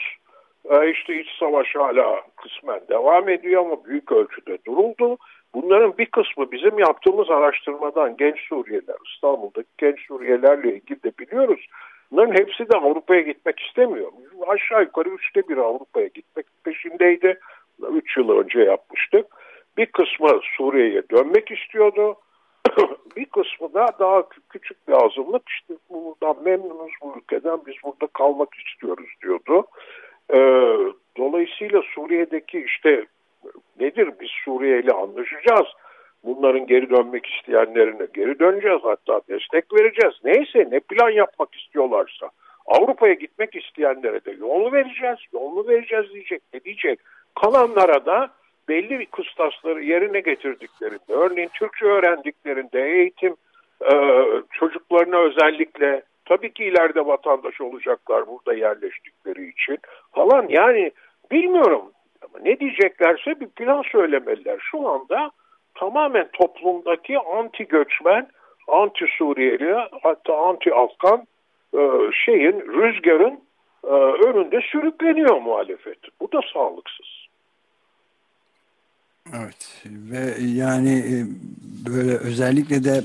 e, 0.70 0.92
işte 0.92 1.20
iç 1.20 1.28
savaş 1.40 1.76
hala 1.76 2.22
kısmen 2.36 2.82
devam 2.90 3.30
ediyor 3.30 3.66
ama 3.66 3.86
büyük 3.86 4.12
ölçüde 4.12 4.58
duruldu. 4.68 5.18
Bunların 5.54 5.98
bir 5.98 6.06
kısmı 6.06 6.52
bizim 6.52 6.80
yaptığımız 6.80 7.30
araştırmadan 7.30 8.18
genç 8.18 8.40
Suriyeliler, 8.40 8.96
İstanbul'daki 9.16 9.70
genç 9.78 10.08
Suriyelilerle 10.08 10.76
ilgili 10.76 11.04
de 11.04 11.12
biliyoruz. 11.20 11.68
Bunların 12.12 12.34
hepsi 12.34 12.70
de 12.70 12.78
Avrupa'ya 12.78 13.22
gitmek 13.22 13.60
istemiyor. 13.60 14.12
Aşağı 14.48 14.82
yukarı 14.82 15.10
üçte 15.10 15.50
bir 15.50 15.58
Avrupa'ya 15.58 16.08
gitmek 16.08 16.46
peşindeydi. 16.64 17.40
Üç 17.92 18.18
yıl 18.18 18.30
önce 18.30 18.60
yapmıştık. 18.60 19.26
Bir 19.78 19.86
kısmı 19.86 20.40
Suriye'ye 20.58 21.04
dönmek 21.12 21.52
istiyordu. 21.52 22.16
bir 23.18 23.26
kısmı 23.26 23.74
da 23.74 23.88
daha 24.00 24.24
küçük 24.50 24.88
bir 24.88 24.94
azınlık 24.94 25.50
işte 25.50 25.74
buradan 25.90 26.44
memnunuz 26.44 26.92
bu 27.02 27.16
ülkeden 27.18 27.60
biz 27.68 27.76
burada 27.84 28.08
kalmak 28.08 28.50
istiyoruz 28.56 29.10
diyordu. 29.24 29.68
Ee, 30.34 30.78
dolayısıyla 31.18 31.82
Suriye'deki 31.96 32.60
işte 32.60 33.06
nedir 33.80 34.10
biz 34.22 34.30
Suriye 34.46 34.80
ile 34.80 34.92
anlaşacağız. 34.92 35.68
Bunların 36.24 36.68
geri 36.68 36.90
dönmek 36.90 37.26
isteyenlerine 37.26 38.08
geri 38.14 38.40
döneceğiz 38.40 38.82
hatta 38.84 39.22
destek 39.30 39.74
vereceğiz. 39.74 40.16
Neyse 40.24 40.68
ne 40.72 40.80
plan 40.80 41.10
yapmak 41.10 41.56
istiyorlarsa. 41.56 42.30
Avrupa'ya 42.66 43.14
gitmek 43.14 43.56
isteyenlere 43.56 44.26
de 44.26 44.32
yol 44.32 44.72
vereceğiz, 44.72 45.20
yolunu 45.34 45.68
vereceğiz 45.68 46.14
diyecek. 46.14 46.42
Ne 46.54 46.64
diyecek? 46.64 47.00
Kalanlara 47.42 48.06
da 48.06 48.30
belli 48.70 49.00
bir 49.00 49.06
kıstasları 49.06 49.84
yerine 49.84 50.20
getirdiklerinde, 50.20 51.14
örneğin 51.14 51.50
Türkçe 51.54 51.86
öğrendiklerinde 51.86 52.82
eğitim 52.82 53.36
e, 53.92 54.24
çocuklarına 54.52 55.18
özellikle 55.18 56.02
tabii 56.26 56.54
ki 56.54 56.64
ileride 56.64 57.06
vatandaş 57.06 57.62
olacaklar 57.62 58.28
burada 58.28 58.54
yerleştikleri 58.54 59.50
için 59.50 59.78
falan 60.12 60.46
yani 60.50 60.92
bilmiyorum 61.32 61.92
ama 62.22 62.44
ne 62.44 62.60
diyeceklerse 62.60 63.40
bir 63.40 63.48
plan 63.48 63.84
söylemeliler. 63.92 64.60
Şu 64.72 64.90
anda 64.90 65.32
tamamen 65.76 66.28
toplumdaki 66.34 67.20
anti 67.20 67.68
göçmen, 67.68 68.28
anti 68.68 69.06
Suriyeli 69.18 69.76
hatta 70.04 70.38
anti 70.38 70.74
Afgan 70.74 71.28
e, 71.74 71.80
şeyin 72.26 72.60
rüzgarın 72.62 73.40
e, 73.84 73.94
önünde 74.28 74.62
sürükleniyor 74.62 75.42
muhalefet. 75.42 75.98
Bu 76.22 76.32
da 76.32 76.40
sağlıksız. 76.54 77.13
Evet 79.32 79.84
ve 79.86 80.34
yani 80.42 81.00
e, 81.00 81.16
böyle 81.90 82.18
özellikle 82.18 82.84
de 82.84 83.02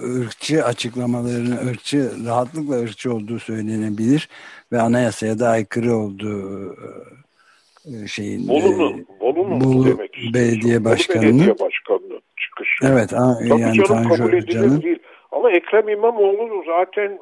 ırkçı 0.00 0.64
açıklamalarını 0.64 1.70
ırkçı 1.70 2.10
rahatlıkla 2.26 2.82
ırkçı 2.82 3.14
olduğu 3.14 3.38
söylenebilir 3.38 4.28
ve 4.72 4.80
anayasaya 4.80 5.38
da 5.38 5.48
aykırı 5.48 5.96
olduğu 5.96 6.76
e, 7.84 8.06
şeyin 8.08 8.48
Bolu'nun 8.48 8.98
e, 8.98 9.20
Bolu'nun 9.20 9.60
Bolu 9.60 9.86
demek 9.86 10.16
belediye 10.34 10.84
başkanının 10.84 11.38
belediye 11.38 11.58
başkanının 11.58 12.22
çıkışı. 12.36 12.86
Evet 12.86 13.10
Tabii 13.10 13.60
yani 13.60 13.74
canım 13.74 14.02
Tanju 14.02 14.08
kabul 14.08 14.32
edilir 14.32 14.82
değil. 14.82 14.98
Ama 15.32 15.50
Ekrem 15.50 15.88
İmamoğlu 15.88 16.64
zaten 16.66 17.18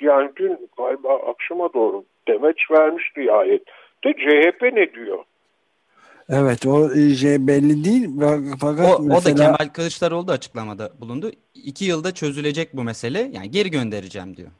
yani 0.00 0.30
dün 0.36 0.58
galiba 0.76 1.16
akşama 1.16 1.72
doğru 1.72 2.04
demeç 2.28 2.70
vermişti 2.70 3.20
nihayet. 3.20 3.62
De 4.04 4.12
CHP 4.12 4.62
ne 4.62 4.92
diyor? 4.92 5.18
Evet 6.28 6.66
o 6.66 6.90
şey 6.94 7.46
belli 7.46 7.84
değil 7.84 8.08
fakat 8.60 9.00
o, 9.00 9.02
mesela... 9.02 9.18
o 9.18 9.24
da 9.24 9.34
Kemal 9.34 9.72
Kılıçdaroğlu 9.72 10.28
da 10.28 10.32
açıklamada 10.32 10.92
bulundu. 11.00 11.30
İki 11.54 11.84
yılda 11.84 12.14
çözülecek 12.14 12.76
bu 12.76 12.84
mesele 12.84 13.18
yani 13.32 13.50
geri 13.50 13.70
göndereceğim 13.70 14.36
diyor. 14.36 14.50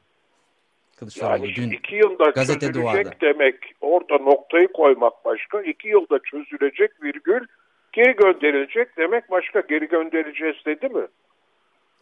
Kılıçdaroğlu 0.96 1.46
yani 1.46 1.54
dün 1.54 1.70
iki 1.70 1.96
yılda 1.96 2.30
gazete 2.30 2.66
çözülecek 2.66 2.82
duvarda. 2.82 3.10
demek 3.20 3.54
orada 3.80 4.18
noktayı 4.18 4.68
koymak 4.72 5.24
başka. 5.24 5.62
iki 5.62 5.88
yılda 5.88 6.18
çözülecek 6.30 7.02
virgül 7.02 7.46
geri 7.92 8.16
gönderilecek 8.16 8.96
demek 8.96 9.30
başka 9.30 9.60
geri 9.60 9.88
göndereceğiz 9.88 10.56
dedi 10.66 10.88
mi? 10.88 11.06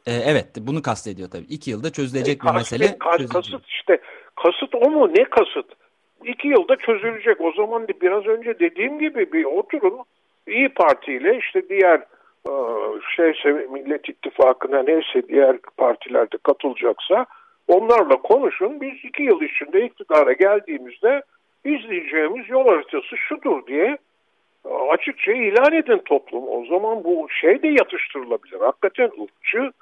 Ee, 0.07 0.13
evet 0.13 0.47
bunu 0.61 0.83
kastediyor 0.83 1.31
tabii. 1.31 1.45
İki 1.45 1.71
yılda 1.71 1.93
çözülecek 1.93 2.45
e, 2.45 2.49
bir 2.49 2.55
mesele. 2.55 2.99
Kasıt 2.99 3.67
işte 3.69 4.01
kasıt 4.37 4.75
o 4.75 4.91
mu 4.91 5.09
ne 5.09 5.25
kasıt? 5.25 5.82
İki 6.25 6.49
yılda 6.49 6.77
çözülecek. 6.77 7.41
O 7.41 7.53
zaman 7.53 7.87
biraz 8.03 8.27
önce 8.27 8.59
dediğim 8.59 8.99
gibi 8.99 9.33
bir 9.33 9.45
oturun 9.45 10.01
İyi 10.47 10.69
Parti 10.69 11.13
ile 11.13 11.39
işte 11.39 11.69
diğer 11.69 12.01
e, 12.49 12.53
şeyse 13.17 13.53
Millet 13.53 14.09
İttifakı'na 14.09 14.83
neyse 14.83 15.29
diğer 15.29 15.59
partilerde 15.77 16.37
katılacaksa 16.43 17.27
onlarla 17.69 18.17
konuşun. 18.17 18.81
Biz 18.81 19.05
iki 19.05 19.23
yıl 19.23 19.43
içinde 19.43 19.85
iktidara 19.85 20.33
geldiğimizde 20.33 21.23
izleyeceğimiz 21.65 22.49
yol 22.49 22.69
haritası 22.69 23.17
şudur 23.17 23.67
diye 23.67 23.99
e, 24.67 24.69
açıkça 24.69 25.33
ilan 25.33 25.73
edin 25.73 26.03
toplum. 26.05 26.49
O 26.49 26.65
zaman 26.65 27.05
bu 27.05 27.27
şey 27.31 27.63
de 27.63 27.69
yatıştırılabilir. 27.69 28.61
Hakikaten 28.61 29.11
ırkçı 29.23 29.73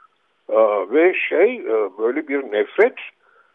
e, 0.48 0.58
ve 0.90 1.14
şey 1.14 1.64
böyle 1.98 2.28
bir 2.28 2.52
nefret 2.52 2.94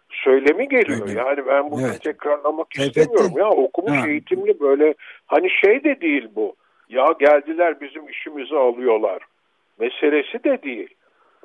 söylemi 0.10 0.70
geliyor. 0.70 1.10
Öyle. 1.10 1.20
Yani 1.20 1.48
ben 1.48 1.72
bunu 1.72 1.88
evet. 1.88 2.02
tekrarlamak 2.02 2.68
evet. 2.80 2.88
istemiyorum. 2.88 3.34
Ya 3.38 3.50
okumuş 3.50 3.98
ha. 3.98 4.08
eğitimli 4.08 4.60
böyle 4.60 4.94
hani 5.26 5.50
şey 5.50 5.84
de 5.84 6.02
değil 6.02 6.28
bu. 6.36 6.56
Ya 6.90 7.16
geldiler 7.20 7.82
bizim 7.82 8.10
işimizi 8.10 8.56
alıyorlar. 8.56 9.24
Meselesi 9.80 10.44
de 10.44 10.64
değil. 10.64 10.90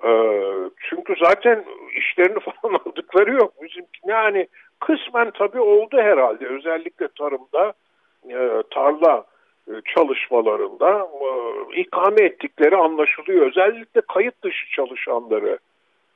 Ee, 0.05 0.43
çünkü 0.89 1.15
zaten 1.25 1.65
işlerini 1.97 2.41
falan 2.63 2.75
aldıkları 2.75 3.33
yok. 3.33 3.53
Bizim 3.63 3.85
yani 4.07 4.49
kısmen 4.81 5.31
tabii 5.31 5.61
oldu 5.61 5.97
herhalde. 5.99 6.47
Özellikle 6.47 7.09
tarımda 7.19 7.73
e, 8.29 8.63
tarla 8.71 9.25
e, 9.69 9.73
çalışmalarında 9.95 11.09
e, 11.23 11.27
ikame 11.81 12.23
ettikleri 12.23 12.77
anlaşılıyor. 12.77 13.47
Özellikle 13.47 14.01
kayıt 14.01 14.43
dışı 14.43 14.71
çalışanları 14.71 15.59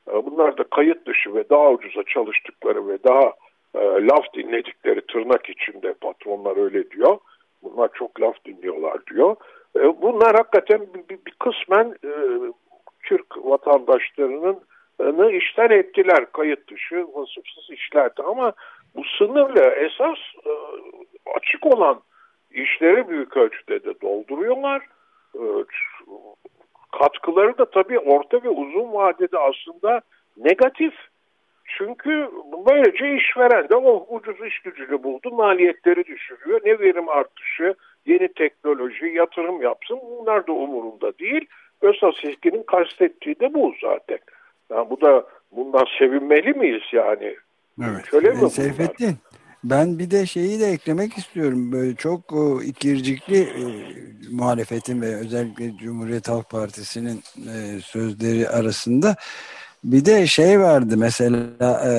Bunlar 0.07 0.59
da 0.59 0.64
kayıt 0.64 1.07
dışı 1.07 1.35
ve 1.35 1.49
daha 1.51 1.71
ucuza 1.71 2.03
çalıştıkları 2.03 2.88
ve 2.88 2.99
daha 3.05 3.33
e, 3.75 4.07
laf 4.07 4.35
dinledikleri 4.35 5.01
tırnak 5.07 5.51
içinde 5.51 5.95
patronlar 5.95 6.57
öyle 6.57 6.90
diyor. 6.90 7.19
Bunlar 7.62 7.90
çok 7.95 8.21
laf 8.21 8.45
dinliyorlar 8.45 9.07
diyor. 9.07 9.37
E, 9.77 10.03
bunlar 10.03 10.37
hakikaten 10.37 10.87
bir, 11.09 11.19
kısmen 11.38 11.97
e, 12.05 12.12
Türk 13.03 13.27
vatandaşlarının 13.37 14.61
işten 15.29 15.71
ettiler 15.71 16.33
kayıt 16.33 16.71
dışı 16.71 17.07
vasıfsız 17.14 17.71
işlerdi 17.71 18.23
ama 18.23 18.53
bu 18.97 19.03
sınırla 19.19 19.75
esas 19.75 20.19
açık 21.37 21.67
olan 21.67 22.01
işleri 22.51 23.09
büyük 23.09 23.37
ölçüde 23.37 23.85
de 23.85 24.01
dolduruyorlar. 24.01 24.87
Katkıları 26.98 27.59
da 27.59 27.70
tabii 27.70 27.98
orta 27.98 28.42
ve 28.42 28.48
uzun 28.48 28.92
vadede 28.92 29.38
aslında 29.38 30.00
negatif. 30.37 30.94
Çünkü 31.78 32.30
böylece 32.66 33.16
işveren 33.16 33.68
de 33.68 33.76
oh 33.76 34.12
ucuz 34.12 34.46
iş 34.46 34.59
gücünü 34.59 35.02
buldu, 35.02 35.30
maliyetleri 35.30 36.04
düşürüyor. 36.04 36.61
Ne 36.64 36.78
verim 36.78 37.09
artışı, 37.09 37.74
yeni 38.07 38.28
teknoloji, 38.28 39.07
yatırım 39.07 39.62
yapsın 39.62 39.98
bunlar 40.02 40.46
da 40.46 40.52
umurunda 40.52 41.18
değil. 41.18 41.46
Esas 41.83 42.24
ilkinin 42.24 42.62
kastettiği 42.62 43.40
de 43.40 43.54
bu 43.54 43.74
zaten. 43.83 44.18
Yani 44.70 44.90
bu 44.90 45.00
da 45.00 45.24
bundan 45.52 45.87
sevinmeli 45.98 46.52
miyiz 46.52 46.83
yani? 46.92 47.37
Evet. 47.83 48.07
Şöyle 48.11 48.30
mi 48.30 48.50
Seyfettin, 48.50 49.16
ben 49.64 49.98
bir 49.98 50.11
de 50.11 50.27
şeyi 50.27 50.61
de 50.61 50.66
eklemek 50.66 51.18
istiyorum. 51.18 51.72
Böyle 51.72 51.94
çok 51.94 52.33
o, 52.33 52.62
ikircikli 52.62 53.38
e, 53.38 53.64
muhalefetin 54.31 55.03
ve 55.03 55.16
özellikle 55.16 55.77
Cumhuriyet 55.77 56.29
Halk 56.29 56.50
Partisi'nin 56.50 57.22
e, 57.48 57.81
sözleri 57.81 58.48
arasında 58.48 59.16
bir 59.85 60.05
de 60.05 60.27
şey 60.27 60.61
vardı 60.61 60.96
mesela 60.96 61.48
e, 61.61 61.92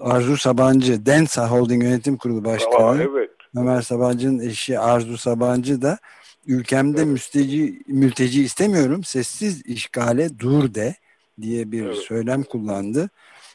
Arzu 0.00 0.36
Sabancı, 0.36 1.06
Densa 1.06 1.50
Holding 1.50 1.82
Yönetim 1.82 2.16
Kurulu 2.16 2.44
Başkanı. 2.44 2.84
Aa, 2.84 2.96
evet. 2.96 3.30
Ömer 3.56 3.82
Sabancı'nın 3.82 4.38
eşi 4.38 4.78
Arzu 4.78 5.18
Sabancı 5.18 5.82
da 5.82 5.98
ülkemde 6.46 6.98
evet. 6.98 7.08
mülteci, 7.08 7.82
mülteci 7.86 8.42
istemiyorum 8.44 9.04
sessiz 9.04 9.62
işgale 9.66 10.38
dur 10.38 10.74
de 10.74 10.94
diye 11.40 11.72
bir 11.72 11.84
evet. 11.84 11.96
söylem 11.96 12.42
kullandı. 12.42 13.10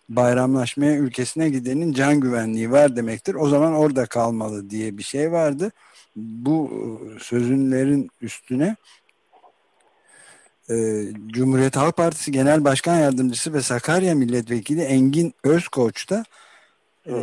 Bayramlaşmaya 0.10 0.98
ülkesine 0.98 1.50
gidenin 1.50 1.94
can 1.94 2.20
güvenliği 2.20 2.72
var 2.72 2.96
demektir. 2.96 3.36
O 3.36 3.50
zaman 3.50 3.74
orada 3.74 4.06
kalmalı 4.06 4.70
diye 4.70 4.98
bir 4.98 5.04
şey 5.04 5.32
vardı. 5.32 5.72
Bu 6.15 6.72
e, 6.72 7.20
sözünlerin 7.20 8.10
üstüne 8.22 8.76
e, 10.70 10.76
Cumhuriyet 11.28 11.76
Halk 11.76 11.98
Partisi 11.98 12.32
Genel 12.32 12.63
Başkan 12.63 13.00
Yardımcısı 13.00 13.54
ve 13.54 13.62
Sakarya 13.62 14.15
Milletvekili 14.15 14.82
Engin 14.82 15.34
Özkoç 15.44 16.10
da 16.10 16.24
e, 17.08 17.13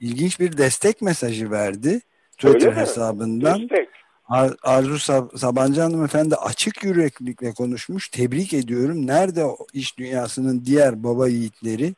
ilginç 0.00 0.40
bir 0.40 0.58
destek 0.58 1.02
mesajı 1.02 1.50
verdi. 1.50 2.00
Twitter 2.38 2.72
hesabından. 2.72 3.60
Destek. 3.60 3.88
Ar 4.28 4.52
Arzu 4.62 4.98
Sab 4.98 5.36
Sabancı 5.36 5.80
hanımefendi 5.80 6.36
açık 6.36 6.84
yüreklilikle 6.84 7.52
konuşmuş. 7.52 8.08
Tebrik 8.08 8.54
ediyorum. 8.54 9.06
Nerede 9.06 9.44
o 9.44 9.56
iş 9.72 9.98
dünyasının 9.98 10.64
diğer 10.64 11.04
baba 11.04 11.28
yiğitleri? 11.28 11.94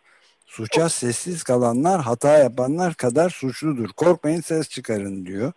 Suça 0.47 0.89
sessiz 0.89 1.43
kalanlar, 1.43 2.01
hata 2.01 2.39
yapanlar 2.39 2.95
kadar 2.95 3.31
suçludur. 3.31 3.89
Korkmayın 3.89 4.41
ses 4.41 4.69
çıkarın 4.69 5.27
diyor. 5.27 5.53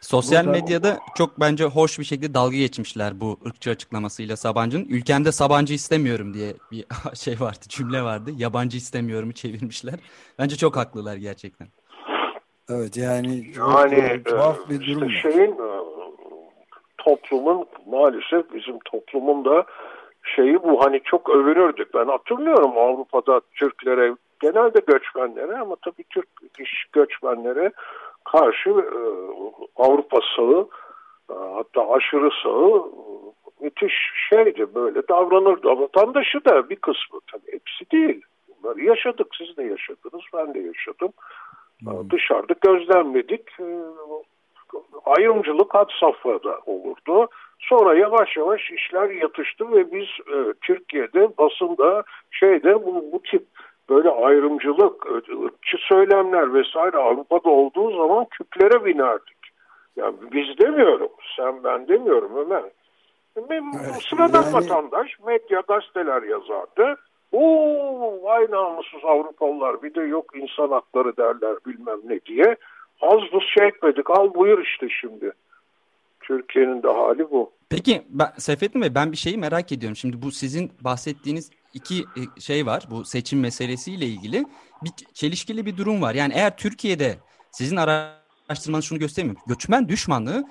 Sosyal 0.00 0.46
Burada... 0.46 0.60
medyada 0.60 0.98
çok 1.16 1.40
bence 1.40 1.64
hoş 1.64 1.98
bir 1.98 2.04
şekilde 2.04 2.34
dalga 2.34 2.56
geçmişler 2.56 3.20
bu 3.20 3.38
ırkçı 3.46 3.70
açıklamasıyla 3.70 4.36
Sabancı'nın. 4.36 4.84
Ülkemde 4.84 5.32
Sabancı 5.32 5.74
istemiyorum 5.74 6.34
diye 6.34 6.54
bir 6.72 6.84
şey 7.14 7.40
vardı, 7.40 7.60
cümle 7.68 8.02
vardı. 8.02 8.30
Yabancı 8.36 8.76
istemiyorumu 8.76 9.32
çevirmişler. 9.32 9.94
Bence 10.38 10.56
çok 10.56 10.76
haklılar 10.76 11.16
gerçekten. 11.16 11.68
Evet 12.70 12.96
yani 12.96 13.52
çok 13.54 13.92
yani, 13.92 14.22
tuhaf 14.24 14.70
bir 14.70 14.80
durum. 14.80 15.08
Işte 15.08 15.32
şeyin 15.32 15.58
toplumun 17.08 17.66
maalesef 17.86 18.54
bizim 18.54 18.78
toplumun 18.78 19.44
da 19.44 19.64
şeyi 20.22 20.62
bu 20.62 20.84
hani 20.84 21.00
çok 21.04 21.30
övünürdük. 21.30 21.94
Ben 21.94 22.06
hatırlıyorum 22.06 22.78
Avrupa'da 22.78 23.40
Türklere 23.54 24.14
genelde 24.40 24.80
göçmenlere 24.86 25.56
ama 25.56 25.76
tabii 25.76 26.04
Türk 26.10 26.28
iş 26.58 26.84
göçmenlere 26.92 27.72
karşı 28.24 28.70
e, 28.70 29.00
Avrupa 29.76 30.18
sağı 30.36 30.68
e, 31.30 31.34
hatta 31.54 31.90
aşırı 31.90 32.30
sağı 32.42 32.82
müthiş 33.60 33.94
şeydi 34.30 34.74
böyle 34.74 35.08
davranırdı. 35.08 35.68
Vatandaşı 35.68 36.44
da 36.44 36.70
bir 36.70 36.76
kısmı 36.76 37.20
tabii 37.32 37.52
hepsi 37.52 37.90
değil. 37.92 38.22
Bunları 38.48 38.80
yaşadık 38.80 39.26
siz 39.38 39.56
de 39.56 39.62
yaşadınız 39.62 40.24
ben 40.34 40.54
de 40.54 40.58
yaşadım. 40.58 41.12
Hmm. 41.84 42.10
Dışarıda 42.10 42.54
gözlemledik. 42.60 43.42
E, 44.74 44.78
ayrımcılık 45.04 45.74
had 45.74 45.90
safhada 46.00 46.60
olurdu. 46.66 47.28
Sonra 47.58 47.94
yavaş 47.94 48.36
yavaş 48.36 48.70
işler 48.70 49.10
yatıştı 49.10 49.72
ve 49.72 49.92
biz 49.92 50.08
e, 50.34 50.54
Türkiye'de 50.60 51.38
basında 51.38 52.04
şeyde 52.30 52.86
bu, 52.86 53.04
bu 53.12 53.22
tip 53.22 53.46
böyle 53.88 54.10
ayrımcılık, 54.10 55.06
ırkçı 55.44 55.76
söylemler 55.80 56.54
vesaire 56.54 56.96
Avrupa'da 56.96 57.50
olduğu 57.50 57.96
zaman 57.96 58.24
küplere 58.24 58.84
binerdik. 58.84 59.38
Yani 59.96 60.14
biz 60.32 60.58
demiyorum, 60.58 61.10
sen 61.36 61.64
ben 61.64 61.88
demiyorum 61.88 62.36
Ömer. 62.36 62.62
Evet, 63.36 64.02
sıradan 64.10 64.42
yani... 64.42 64.54
vatandaş 64.54 65.18
medya 65.26 65.62
gazeteler 65.68 66.22
yazardı. 66.22 67.00
Oo 67.32 68.22
vay 68.22 68.46
namussuz 68.50 69.04
Avrupalılar 69.04 69.82
bir 69.82 69.94
de 69.94 70.00
yok 70.00 70.24
insan 70.34 70.68
hakları 70.68 71.16
derler 71.16 71.56
bilmem 71.66 71.98
ne 72.04 72.20
diye. 72.20 72.56
Az 73.00 73.20
buz 73.32 73.44
şey 73.58 73.68
etmedik 73.68 74.10
al 74.10 74.34
buyur 74.34 74.64
işte 74.64 74.88
şimdi. 75.00 75.32
Türkiye'nin 76.20 76.82
de 76.82 76.88
hali 76.88 77.30
bu. 77.30 77.52
Peki 77.70 78.02
ben, 78.08 78.32
Seyfettin 78.38 78.82
Bey 78.82 78.94
ben 78.94 79.12
bir 79.12 79.16
şeyi 79.16 79.38
merak 79.38 79.72
ediyorum. 79.72 79.96
Şimdi 79.96 80.22
bu 80.22 80.30
sizin 80.30 80.72
bahsettiğiniz 80.80 81.50
iki 81.74 81.98
e, 81.98 82.40
şey 82.40 82.66
var. 82.66 82.84
Bu 82.90 83.04
seçim 83.04 83.40
meselesiyle 83.40 84.06
ilgili 84.06 84.44
bir 84.84 84.90
çelişkili 85.14 85.66
bir 85.66 85.76
durum 85.76 86.02
var. 86.02 86.14
Yani 86.14 86.32
eğer 86.36 86.56
Türkiye'de 86.56 87.14
sizin 87.50 87.76
araştırmanız 87.76 88.84
şunu 88.84 88.98
göstermiyor. 88.98 89.36
Göçmen 89.46 89.88
düşmanlığı 89.88 90.44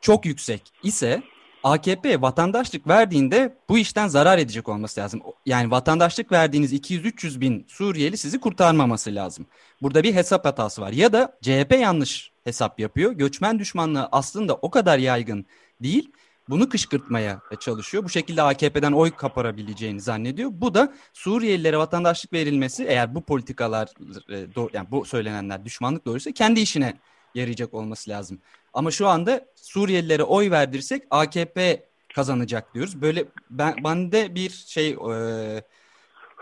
çok 0.00 0.26
yüksek 0.26 0.72
ise 0.82 1.22
AKP 1.64 2.22
vatandaşlık 2.22 2.88
verdiğinde 2.88 3.56
bu 3.68 3.78
işten 3.78 4.08
zarar 4.08 4.38
edecek 4.38 4.68
olması 4.68 5.00
lazım. 5.00 5.22
Yani 5.46 5.70
vatandaşlık 5.70 6.32
verdiğiniz 6.32 6.72
200-300 6.72 7.40
bin 7.40 7.66
Suriyeli 7.68 8.16
sizi 8.16 8.40
kurtarmaması 8.40 9.14
lazım. 9.14 9.46
Burada 9.82 10.02
bir 10.02 10.14
hesap 10.14 10.44
hatası 10.44 10.82
var. 10.82 10.92
Ya 10.92 11.12
da 11.12 11.38
CHP 11.42 11.72
yanlış 11.80 12.32
hesap 12.44 12.80
yapıyor. 12.80 13.12
Göçmen 13.12 13.58
düşmanlığı 13.58 14.08
aslında 14.12 14.54
o 14.54 14.70
kadar 14.70 14.98
yaygın 14.98 15.46
değil. 15.82 16.12
Bunu 16.48 16.68
kışkırtmaya 16.68 17.40
çalışıyor. 17.60 18.04
Bu 18.04 18.08
şekilde 18.08 18.42
AKP'den 18.42 18.92
oy 18.92 19.10
kaparabileceğini 19.10 20.00
zannediyor. 20.00 20.50
Bu 20.52 20.74
da 20.74 20.92
Suriyelilere 21.12 21.78
vatandaşlık 21.78 22.32
verilmesi 22.32 22.84
eğer 22.84 23.14
bu 23.14 23.22
politikalar 23.22 23.88
e, 24.30 24.46
yani 24.72 24.90
bu 24.90 25.04
söylenenler 25.04 25.64
düşmanlık 25.64 26.06
doğruysa 26.06 26.32
kendi 26.32 26.60
işine 26.60 26.94
yarayacak 27.34 27.74
olması 27.74 28.10
lazım. 28.10 28.38
Ama 28.74 28.90
şu 28.90 29.06
anda 29.06 29.40
Suriyelilere 29.54 30.22
oy 30.22 30.50
verdirsek 30.50 31.02
AKP 31.10 31.82
kazanacak 32.14 32.74
diyoruz. 32.74 33.02
Böyle 33.02 33.24
ben 33.50 33.74
bende 33.84 34.34
bir 34.34 34.50
şey 34.50 34.90
e, 34.90 35.14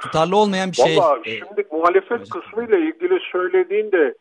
tutarlı 0.01 0.37
olmayan 0.37 0.71
bir 0.71 0.77
şey. 0.77 0.97
Valla 0.97 1.21
e, 1.25 1.31
şimdi 1.31 1.67
muhalefet 1.73 2.21
hocam. 2.21 2.41
kısmıyla 2.41 2.79
ilgili 2.79 3.21
söylediğinde 3.33 4.15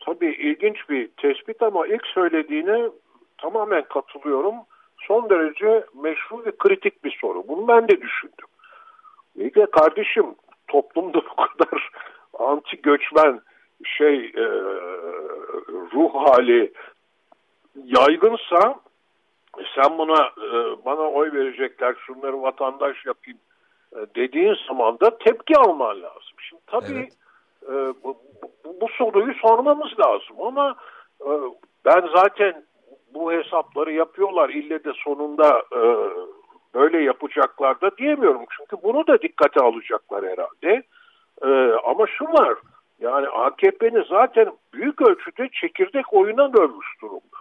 tabii 0.00 0.30
ilginç 0.30 0.76
bir 0.88 1.08
tespit 1.08 1.62
ama 1.62 1.86
ilk 1.86 2.06
söylediğine 2.06 2.90
tamamen 3.38 3.84
katılıyorum. 3.84 4.54
Son 5.08 5.30
derece 5.30 5.86
meşru 6.02 6.44
ve 6.46 6.52
kritik 6.58 7.04
bir 7.04 7.18
soru. 7.20 7.48
Bunu 7.48 7.68
ben 7.68 7.88
de 7.88 8.00
düşündüm. 8.00 8.46
İyi 9.36 9.54
de 9.54 9.66
kardeşim 9.66 10.26
toplumda 10.68 11.18
bu 11.18 11.36
kadar 11.36 11.90
anti 12.38 12.82
göçmen 12.82 13.40
şey 13.84 14.32
e, 14.36 14.44
ruh 15.92 16.14
hali 16.14 16.72
yaygınsa 17.84 18.80
sen 19.74 19.98
buna 19.98 20.26
e, 20.26 20.84
bana 20.84 21.00
oy 21.00 21.32
verecekler 21.32 21.94
şunları 22.06 22.42
vatandaş 22.42 23.06
yapayım 23.06 23.38
e, 23.92 23.98
dediğin 24.16 24.56
zaman 24.68 25.00
da 25.00 25.18
tepki 25.18 25.56
alman 25.56 26.02
lazım. 26.02 26.36
Şimdi 26.38 26.62
tabii 26.66 27.08
evet. 27.68 27.68
e, 27.68 28.04
bu, 28.04 28.16
bu, 28.64 28.80
bu 28.80 28.88
soruyu 28.88 29.34
sormamız 29.34 29.98
lazım 30.06 30.36
ama 30.42 30.76
e, 31.20 31.30
ben 31.84 32.08
zaten 32.16 32.64
bu 33.14 33.32
hesapları 33.32 33.92
yapıyorlar 33.92 34.48
ille 34.48 34.84
de 34.84 34.92
sonunda 35.04 35.62
e, 35.72 35.80
böyle 36.74 37.02
yapacaklar 37.02 37.80
da 37.80 37.96
diyemiyorum. 37.96 38.44
Çünkü 38.58 38.82
bunu 38.82 39.06
da 39.06 39.22
dikkate 39.22 39.60
alacaklar 39.60 40.24
herhalde. 40.24 40.82
E, 41.44 41.48
ama 41.84 42.06
şu 42.06 42.24
var 42.24 42.58
yani 43.02 43.28
AKP'nin 43.28 44.04
zaten 44.08 44.52
büyük 44.74 45.02
ölçüde 45.02 45.48
çekirdek 45.52 46.12
oyuna 46.12 46.52
dönmüş 46.52 46.86
durumda. 47.02 47.38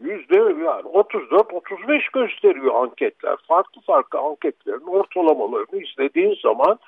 Yüzde 0.00 0.36
yani 0.36 0.82
34-35 0.82 2.12
gösteriyor 2.12 2.74
anketler. 2.74 3.36
Farklı 3.48 3.80
farklı 3.80 4.18
anketlerin 4.18 4.86
ortalamalarını 4.86 5.82
izlediğin 5.82 6.38
zaman 6.42 6.78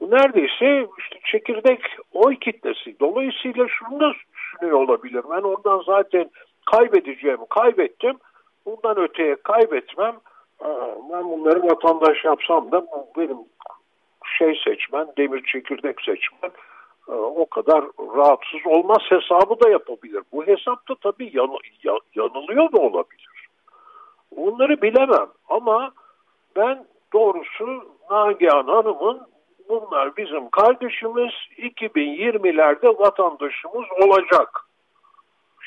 bu 0.00 0.10
neredeyse 0.10 0.88
işte 0.98 1.18
çekirdek 1.24 1.80
oy 2.12 2.36
kitlesi. 2.36 3.00
Dolayısıyla 3.00 3.66
şunu 3.68 4.00
da 4.00 4.12
düşünüyor 4.34 4.80
olabilir. 4.80 5.22
Ben 5.30 5.42
oradan 5.42 5.82
zaten 5.86 6.30
kaybedeceğimi 6.66 7.46
kaybettim. 7.50 8.16
Bundan 8.66 8.98
öteye 8.98 9.36
kaybetmem. 9.36 10.16
Ben 11.12 11.24
bunları 11.24 11.62
vatandaş 11.62 12.24
yapsam 12.24 12.72
da 12.72 12.86
benim 13.16 13.38
şey 14.38 14.60
seçmen, 14.64 15.08
demir 15.18 15.42
çekirdek 15.44 16.00
seçmen 16.00 16.50
o 17.12 17.46
kadar 17.46 17.84
rahatsız 18.16 18.66
olmaz 18.66 18.98
hesabı 19.08 19.60
da 19.60 19.68
yapabilir. 19.70 20.22
Bu 20.32 20.46
hesapta 20.46 20.94
tabii 20.94 21.30
yan, 21.34 21.50
yanılıyor 22.14 22.72
da 22.72 22.80
olabilir. 22.80 23.48
Onları 24.36 24.82
bilemem 24.82 25.28
ama 25.48 25.92
ben 26.56 26.86
doğrusu 27.12 27.84
Nagihan 28.10 28.66
Hanım'ın 28.66 29.20
bunlar 29.68 30.16
bizim 30.16 30.50
kardeşimiz 30.50 31.32
2020'lerde 31.58 32.98
vatandaşımız 32.98 33.84
olacak. 34.02 34.64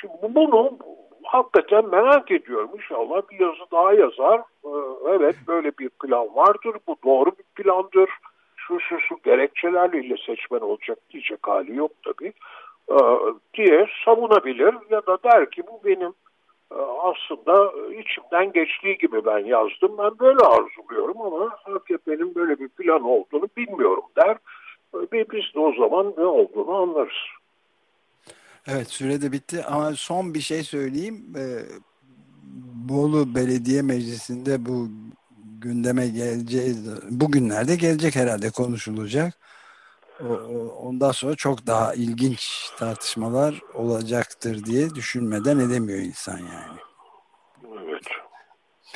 Şimdi 0.01 0.35
bunu 0.35 0.77
hakikaten 1.23 1.89
merak 1.89 2.31
ediyorum. 2.31 2.69
İnşallah 2.75 3.21
bir 3.31 3.39
yazı 3.39 3.71
daha 3.71 3.93
yazar. 3.93 4.41
Ee, 4.65 4.69
evet 5.09 5.35
böyle 5.47 5.71
bir 5.79 5.89
plan 5.89 6.35
vardır. 6.35 6.75
Bu 6.87 6.95
doğru 7.05 7.31
bir 7.31 7.63
plandır. 7.63 8.09
Şu 8.67 8.79
şu 8.79 8.99
şu 8.99 9.15
gerekçelerle 9.23 10.15
seçmen 10.25 10.59
olacak 10.59 10.99
diyecek 11.09 11.39
hali 11.41 11.75
yok 11.75 11.91
tabii. 12.03 12.33
Ee, 12.91 12.95
diye 13.53 13.87
savunabilir 14.05 14.75
ya 14.89 15.05
da 15.07 15.17
der 15.23 15.51
ki 15.51 15.63
bu 15.67 15.81
benim 15.85 16.13
e, 16.71 16.77
aslında 16.81 17.71
içimden 18.01 18.51
geçtiği 18.51 18.97
gibi 18.97 19.25
ben 19.25 19.39
yazdım. 19.39 19.97
Ben 19.97 20.19
böyle 20.19 20.39
arzuluyorum 20.39 21.21
ama 21.21 21.57
AKP'nin 21.65 22.35
böyle 22.35 22.59
bir 22.59 22.69
plan 22.69 23.03
olduğunu 23.03 23.49
bilmiyorum 23.57 24.03
der. 24.17 24.37
Ve 24.93 25.25
biz 25.31 25.55
de 25.55 25.59
o 25.59 25.73
zaman 25.73 26.13
ne 26.17 26.25
olduğunu 26.25 26.75
anlarız. 26.75 27.17
Evet 28.67 28.87
sürede 28.87 29.31
bitti 29.31 29.63
ama 29.67 29.91
son 29.91 30.33
bir 30.33 30.39
şey 30.39 30.63
söyleyeyim. 30.63 31.15
Ee, 31.37 31.41
Bolu 32.89 33.35
Belediye 33.35 33.81
Meclisi'nde 33.81 34.65
bu 34.65 34.87
gündeme 35.61 36.07
geleceği 36.07 36.75
bugünlerde 37.09 37.75
gelecek 37.75 38.15
herhalde 38.15 38.49
konuşulacak. 38.49 39.33
Ondan 40.77 41.11
sonra 41.11 41.35
çok 41.35 41.67
daha 41.67 41.93
ilginç 41.93 42.69
tartışmalar 42.77 43.61
olacaktır 43.73 44.65
diye 44.65 44.89
düşünmeden 44.89 45.59
edemiyor 45.59 45.99
insan 45.99 46.37
yani. 46.37 46.79
Evet. 47.87 48.03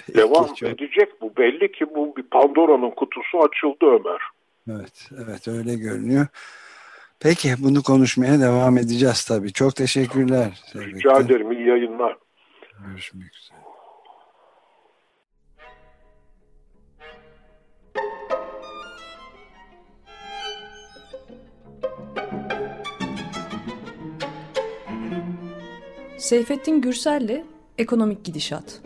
Peki, 0.08 0.18
Devam 0.20 0.54
çok... 0.54 0.70
edecek 0.70 1.22
bu. 1.22 1.38
Belli 1.38 1.72
ki 1.72 1.86
bu 1.96 2.16
bir 2.16 2.24
Pandora'nın 2.24 2.92
kutusu 2.92 3.44
açıldı 3.44 3.86
Ömer. 3.86 4.22
Evet, 4.70 5.10
evet 5.24 5.48
öyle 5.48 5.76
görünüyor. 5.76 6.28
Peki 7.20 7.56
bunu 7.60 7.84
konuşmaya 7.84 8.40
devam 8.40 8.78
edeceğiz 8.78 9.26
tabii. 9.26 9.54
Çok 9.54 9.76
teşekkürler. 9.76 10.62
Rica 10.76 11.20
ederim. 11.20 11.52
İyi 11.52 11.68
yayınlar. 11.68 12.18
Görüşmek 12.88 13.36
üzere. 13.36 13.65
Seyfettin 26.26 26.82
Gürsel'le 26.82 27.44
Ekonomik 27.78 28.24
Gidişat. 28.26 28.82